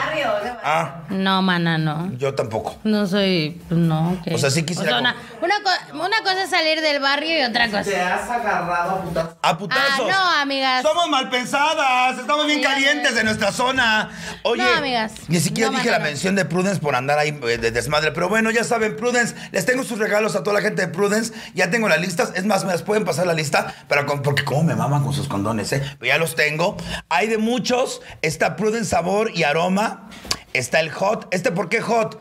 [0.63, 2.13] Ah, No, mana, no.
[2.19, 2.77] yo tampoco.
[2.85, 3.61] No soy.
[3.69, 4.35] pues, No, ¿qué?
[4.35, 7.41] O sea, sí quisiera O sea, una, una, co- una cosa es salir del barrio
[7.41, 7.83] y otra cosa.
[7.85, 9.29] Te has agarrado a putas.
[9.43, 10.11] A putazos.
[10.13, 10.83] Ah, no, amigas.
[10.83, 14.11] Somos mal pensadas, estamos bien Amigas, calientes de nuestra zona.
[14.43, 15.13] Oye, No, amigas.
[15.29, 16.11] ni siquiera No, dije mana, la no.
[16.11, 18.13] mención de Prudence por andar ahí eh, de desmadre.
[18.13, 21.33] Pero bueno, ya saben, Prudence, les tengo sus regalos a toda la gente de Prudence.
[21.55, 22.33] Ya tengo las listas.
[22.35, 23.75] Es más, me las pueden pasar la lista.
[23.89, 25.83] Pero con- porque cómo me maman con sus condones, ¿eh?
[25.99, 26.77] Pero ya los tengo.
[27.09, 28.03] Hay de muchos.
[28.23, 30.11] Está Prudence sabor y aroma.
[30.53, 31.29] Está el hot.
[31.33, 32.19] ¿Este por qué hot?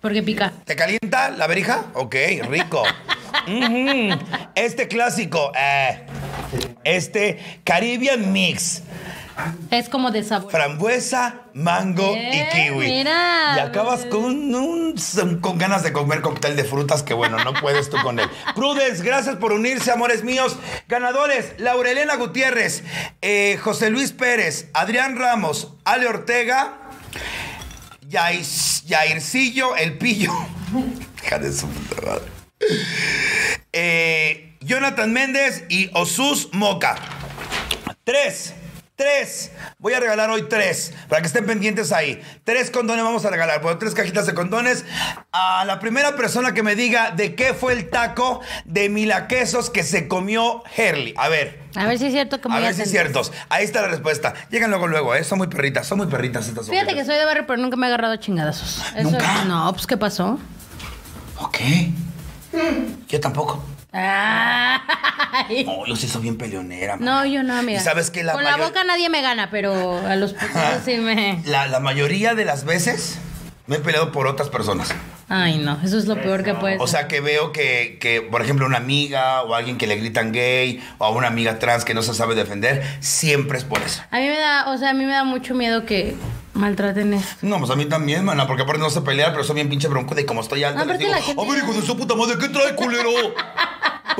[0.00, 0.52] Porque pica.
[0.64, 1.86] ¿Te calienta la verija?
[1.94, 2.14] Ok,
[2.48, 2.82] rico.
[4.54, 6.06] Este clásico, eh,
[6.84, 8.82] este Caribbean Mix,
[9.70, 10.50] Es como de sabor.
[10.52, 12.86] frambuesa, mango Eh, y kiwi.
[12.86, 13.54] mira.
[13.56, 14.24] Y acabas con,
[14.54, 14.94] un-
[15.40, 18.28] con ganas de comer cóctel de frutas que bueno, no puedes tú con él.
[18.54, 20.56] Prudence, gracias por unirse, amores míos.
[20.88, 22.84] Ganadores, Laurelena Gutiérrez,
[23.22, 26.74] eh, José Luis Pérez, Adrián Ramos, Ale Ortega,
[28.08, 30.32] Yaircillo, El Pillo.
[31.24, 32.24] Hija de su puta madre.
[33.72, 36.96] Eh, Jonathan Méndez y Osus Moca.
[38.04, 38.54] Tres.
[39.02, 39.50] Tres.
[39.80, 40.94] Voy a regalar hoy tres.
[41.08, 42.22] Para que estén pendientes ahí.
[42.44, 43.60] Tres condones vamos a regalar.
[43.60, 44.84] Bueno, tres cajitas de condones.
[45.32, 49.82] A la primera persona que me diga de qué fue el taco de milaquesos que
[49.82, 51.14] se comió Herley.
[51.16, 51.58] A ver.
[51.74, 53.22] A ver si es cierto que me A ver si es cierto.
[53.48, 54.34] Ahí está la respuesta.
[54.50, 55.24] Llegan luego, luego, ¿eh?
[55.24, 55.84] Son muy perritas.
[55.84, 58.84] Son muy perritas estas Fíjate que soy de barrio, pero nunca me he agarrado chingadazos.
[58.94, 59.44] Eso- ¿Nunca?
[59.46, 60.38] No, pues ¿qué pasó?
[61.38, 61.58] Ok.
[63.08, 63.64] Yo tampoco.
[63.92, 65.64] Ay.
[65.64, 66.96] No, yo sí soy bien peleonera.
[66.96, 67.04] man.
[67.04, 67.78] No, yo no, amiga.
[67.80, 68.22] ¿Y sabes qué?
[68.22, 71.42] La Con la boca nadie me gana, pero a los putazos sí me...
[71.44, 73.18] La, la mayoría de las veces
[73.66, 74.94] me he peleado por otras personas.
[75.28, 78.42] Ay, no, eso es lo peor que puede O sea, que veo que, que, por
[78.42, 81.94] ejemplo, una amiga o alguien que le gritan gay o a una amiga trans que
[81.94, 84.02] no se sabe defender, siempre es por eso.
[84.10, 86.16] A mí me da, o sea, a mí me da mucho miedo que
[86.62, 87.28] maltraten eso.
[87.42, 89.88] No, pues a mí también, mana, porque aparte no sé pelear, pero soy bien pinche
[89.88, 90.78] bronco de como estoy alto.
[90.78, 93.10] No, les digo, la gente- a ver, hijo de su puta madre, ¿qué trae, culero?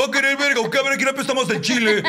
[0.00, 0.78] ¿Va a querer verga o qué?
[0.78, 2.02] A ver, ¿quién apesta más del chile?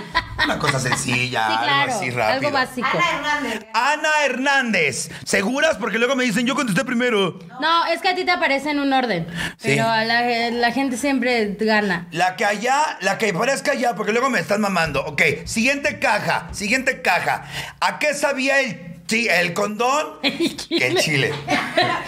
[0.46, 2.48] Una cosa sencilla, Sí, algo así rápido.
[2.48, 2.88] algo básico.
[2.94, 3.66] Ana Hernández.
[3.74, 5.10] Ana Hernández.
[5.26, 5.76] ¿Seguras?
[5.78, 7.38] Porque luego me dicen, yo contesté primero.
[7.60, 9.28] No, es que a ti te aparece en un orden,
[9.58, 9.68] Sí.
[9.68, 12.08] pero a la, la gente siempre gana.
[12.12, 15.04] La que allá, la que parezca allá, porque luego me están mamando.
[15.06, 17.44] Ok, siguiente caja, siguiente caja.
[17.82, 20.08] ¿A qué sabía el, chi- el condón?
[20.22, 21.34] Que el chile.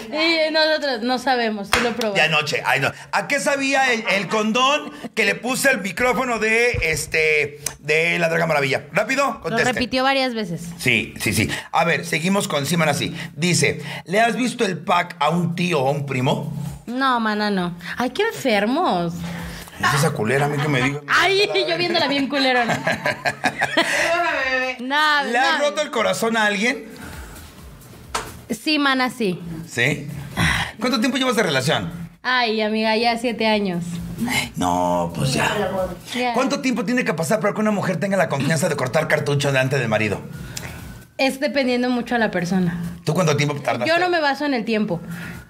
[0.08, 2.22] Y nosotros no sabemos, tú lo De probaste.
[2.22, 2.62] anoche.
[2.66, 2.92] Ay, no.
[3.12, 8.30] ¿A qué sabía el, el condón que le puse el micrófono de este de la
[8.30, 8.84] Draga Maravilla?
[8.94, 9.74] Rápido, Lo conteste.
[9.74, 10.62] repitió varias veces.
[10.78, 11.50] Sí, sí, sí.
[11.72, 13.14] A ver, seguimos con Simon así.
[13.36, 16.54] Dice, ¿le has visto el pack a un tío o a un primo?
[16.86, 17.76] No, mana, no.
[17.98, 19.14] Ay, qué enfermos.
[19.80, 21.02] Es esa culera a mí que me diga.
[21.08, 22.66] Ay, yo viéndola bien culera.
[24.80, 26.86] No, ¿Le has roto el corazón a alguien?
[28.50, 29.40] Sí, mana, sí.
[29.68, 30.08] ¿Sí?
[30.80, 31.92] ¿Cuánto tiempo llevas de relación?
[32.22, 33.84] Ay, amiga, ya siete años.
[34.56, 35.50] No, pues ya.
[36.14, 36.34] Ya.
[36.34, 39.50] ¿Cuánto tiempo tiene que pasar para que una mujer tenga la confianza de cortar cartucho
[39.50, 40.22] delante del marido?
[41.18, 42.78] Es dependiendo mucho a la persona.
[43.06, 43.88] ¿Tú cuánto tiempo tardaste?
[43.90, 45.00] Yo no me baso en el tiempo.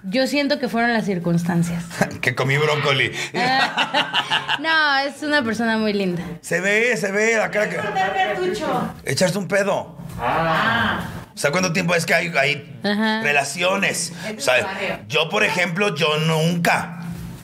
[0.04, 1.84] Yo siento que fueron las circunstancias.
[2.20, 3.10] que comí brócoli.
[4.60, 6.22] No, es una persona muy linda.
[6.40, 7.80] se ve, se ve la cara que...
[9.04, 9.98] Echarse un pedo.
[10.20, 11.00] Ah,
[11.34, 12.30] O sea, ¿cuánto tiempo es que hay,
[12.82, 14.12] relaciones?
[14.36, 16.95] O sea, yo, por ejemplo, yo nunca,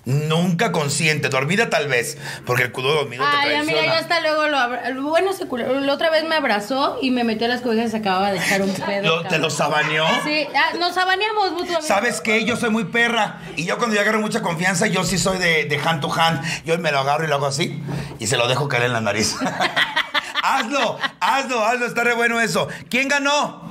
[0.04, 3.78] nunca consciente, dormida tal vez, porque el cudo dormido te Ay, traiciona.
[3.80, 4.82] amiga, yo hasta luego lo abra...
[5.00, 5.78] Bueno, se culero.
[5.80, 8.38] La otra vez me abrazó y me metió a las cobijas y se acababa de
[8.38, 9.02] echar un pedo.
[9.22, 10.04] Lo- ¿Te lo sabaneó?
[10.24, 11.86] Sí, ah, nos abaneamos mutuamente.
[11.86, 12.44] ¿Sabes qué?
[12.44, 13.40] Yo soy muy perra.
[13.56, 16.42] Y yo cuando yo agarro mucha confianza, yo sí soy de, de hand to hand.
[16.64, 17.82] Yo me lo agarro y lo hago así.
[18.18, 19.36] Y se lo dejo caer en la nariz.
[20.42, 21.86] hazlo, hazlo, hazlo.
[21.86, 22.68] Está re bueno eso.
[22.90, 23.62] ¿Quién ganó?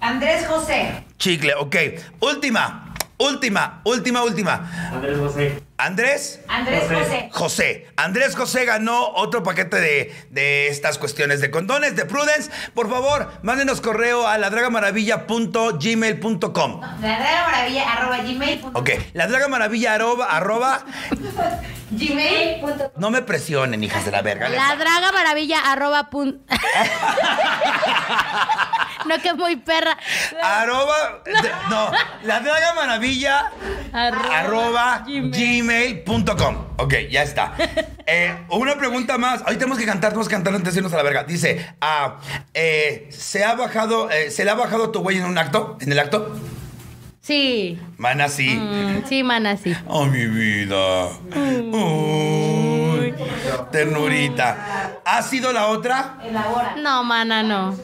[0.00, 1.04] Andrés José.
[1.18, 1.76] Chicle, ok.
[2.20, 4.90] Última, última, última, última.
[4.92, 5.62] Andrés José.
[5.78, 6.96] Andrés Andrés José.
[6.96, 7.28] José.
[7.32, 7.86] José.
[7.96, 12.50] Andrés José ganó otro paquete de, de estas cuestiones de condones, de Prudence.
[12.74, 16.80] Por favor, mándenos correo a ladragamaravilla.gmail.com.
[16.80, 18.60] La Draga Maravilla arroba gmail.
[18.60, 20.84] punto- Ok, ladragamaravilla arroba, arroba.
[21.88, 22.64] Gmail.
[22.96, 24.48] No me presionen, hijas de la verga.
[24.48, 26.42] La draga maravilla arroba pun...
[29.06, 29.96] no, que es muy perra.
[30.42, 31.22] Arroba.
[31.24, 31.32] de-
[31.70, 31.92] no,
[32.24, 33.52] la draga maravilla
[33.92, 35.30] Arroba arroba gmail.
[35.66, 36.56] gmail.com.
[36.76, 37.54] Ok, ya está.
[38.08, 39.42] Eh, una pregunta más.
[39.48, 41.24] Hoy tenemos que cantar, tenemos que cantar antes de irnos a la verga.
[41.24, 42.18] Dice, ah,
[42.54, 45.76] eh, ¿se ha bajado, eh, ¿se le ha bajado tu güey en un acto?
[45.80, 46.36] ¿En el acto?
[47.20, 47.80] Sí.
[47.98, 48.50] Mana, sí.
[48.50, 49.74] Mm, sí, mana, sí.
[49.88, 51.08] Oh, mi vida.
[51.72, 53.12] Uy,
[53.72, 55.00] ternurita.
[55.04, 56.18] ¿Has sido la otra?
[56.76, 57.76] No, mana, no.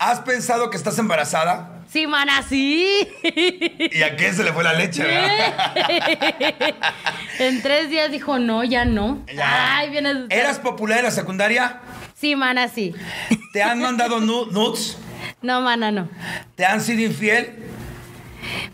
[0.00, 1.79] ¿Has pensado que estás embarazada?
[1.90, 2.86] Sí, mana, sí.
[3.90, 5.74] ¿Y a qué se le fue la leche, verdad?
[7.40, 9.24] en tres días dijo, no, ya no.
[9.34, 9.76] Ya.
[9.78, 10.16] Ay, vienes.
[10.30, 11.80] ¿Eras popular en la secundaria?
[12.14, 12.94] Sí, mana, sí.
[13.52, 14.98] ¿Te han mandado nu- nudes?
[15.42, 16.08] No, mana, no.
[16.54, 17.56] ¿Te han sido infiel?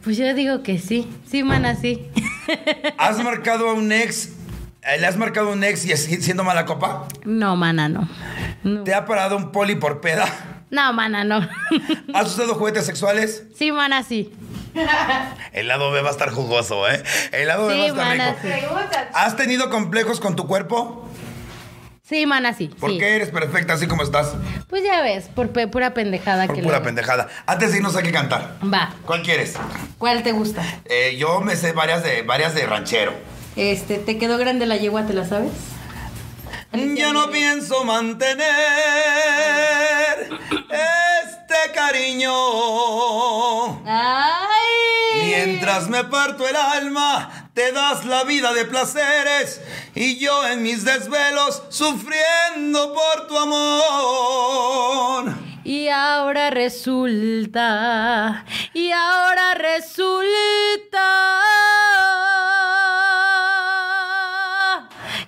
[0.04, 1.08] Pues yo digo que sí.
[1.30, 2.08] Sí, mana, sí.
[2.98, 4.30] ¿Has marcado a un ex?
[4.82, 7.08] eh, ¿Le has marcado a un ex y es- siendo mala copa?
[7.24, 8.08] No, mana, no.
[8.62, 10.26] No, ¿Te ha parado un poli por peda?
[10.70, 11.46] No mana, no.
[12.14, 13.44] ¿Has usado juguetes sexuales?
[13.56, 14.32] sí, mana, sí.
[15.52, 17.02] El lado B va a estar jugoso, ¿eh?
[17.32, 18.78] El lado B Sí, va a estar mana, rico.
[18.92, 18.96] sí.
[19.14, 21.08] ¿Has tenido complejos con tu cuerpo?
[22.02, 22.68] Sí, mana, sí.
[22.68, 22.98] ¿Por sí.
[22.98, 24.34] qué eres perfecta así como estás?
[24.68, 27.28] Pues ya ves, por pe- pura pendejada Por que pura le- pendejada.
[27.46, 28.56] Antes de irnos hay que cantar.
[28.62, 28.94] Va.
[29.04, 29.54] ¿Cuál quieres?
[29.98, 30.62] ¿Cuál te gusta?
[30.84, 33.12] Eh, yo me sé varias de, varias de ranchero.
[33.56, 35.50] Este, ¿te quedó grande la yegua, te la sabes?
[36.76, 38.44] Yo no pienso mantener
[40.68, 42.32] este cariño.
[43.86, 45.22] ¡Ay!
[45.22, 49.62] Mientras me parto el alma, te das la vida de placeres
[49.94, 55.32] y yo en mis desvelos sufriendo por tu amor.
[55.64, 61.40] Y ahora resulta, y ahora resulta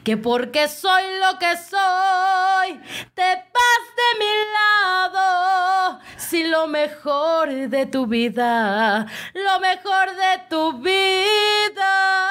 [0.09, 2.81] que porque soy lo que soy,
[3.13, 6.01] te vas de mi lado.
[6.17, 9.05] Si lo mejor de tu vida,
[9.35, 12.31] lo mejor de tu vida,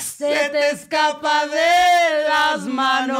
[0.00, 3.16] se te escapa de las manos.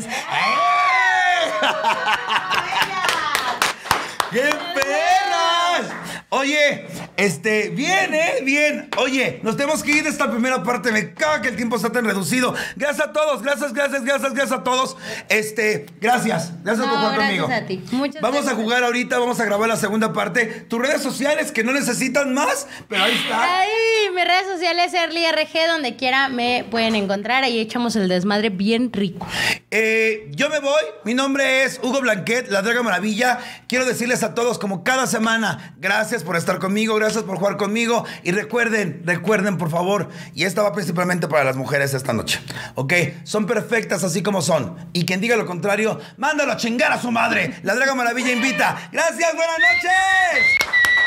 [4.30, 5.86] ¡Qué perras!
[6.28, 6.89] Oye,
[7.24, 8.40] este, bien, ¿eh?
[8.42, 8.88] Bien.
[8.96, 10.90] Oye, nos tenemos que ir de esta primera parte.
[10.92, 12.54] Me caga que el tiempo está tan reducido.
[12.76, 14.96] Gracias a todos, gracias, gracias, gracias, gracias a todos.
[15.28, 16.52] Este, gracias.
[16.62, 17.48] Gracias por jugar gracias conmigo.
[17.52, 17.84] a ti.
[17.92, 18.62] Muchas vamos a gracias.
[18.62, 20.46] jugar ahorita, vamos a grabar la segunda parte.
[20.46, 23.60] Tus redes sociales que no necesitan más, pero ahí está.
[23.60, 23.68] Ay,
[24.14, 27.44] mis redes sociales RG, donde quiera me pueden encontrar.
[27.44, 29.26] Ahí echamos el desmadre bien rico.
[29.70, 30.82] Eh, yo me voy.
[31.04, 33.38] Mi nombre es Hugo Blanquet, la Draga Maravilla.
[33.68, 38.04] Quiero decirles a todos, como cada semana, gracias por estar conmigo, gracias por jugar conmigo.
[38.22, 42.40] Y recuerden, recuerden, por favor, y esta va principalmente para las mujeres esta noche.
[42.76, 42.92] ¿Ok?
[43.24, 44.76] Son perfectas así como son.
[44.92, 47.54] Y quien diga lo contrario, mándalo a chingar a su madre.
[47.62, 48.88] La Draga Maravilla invita.
[48.92, 50.99] Gracias, buenas noches.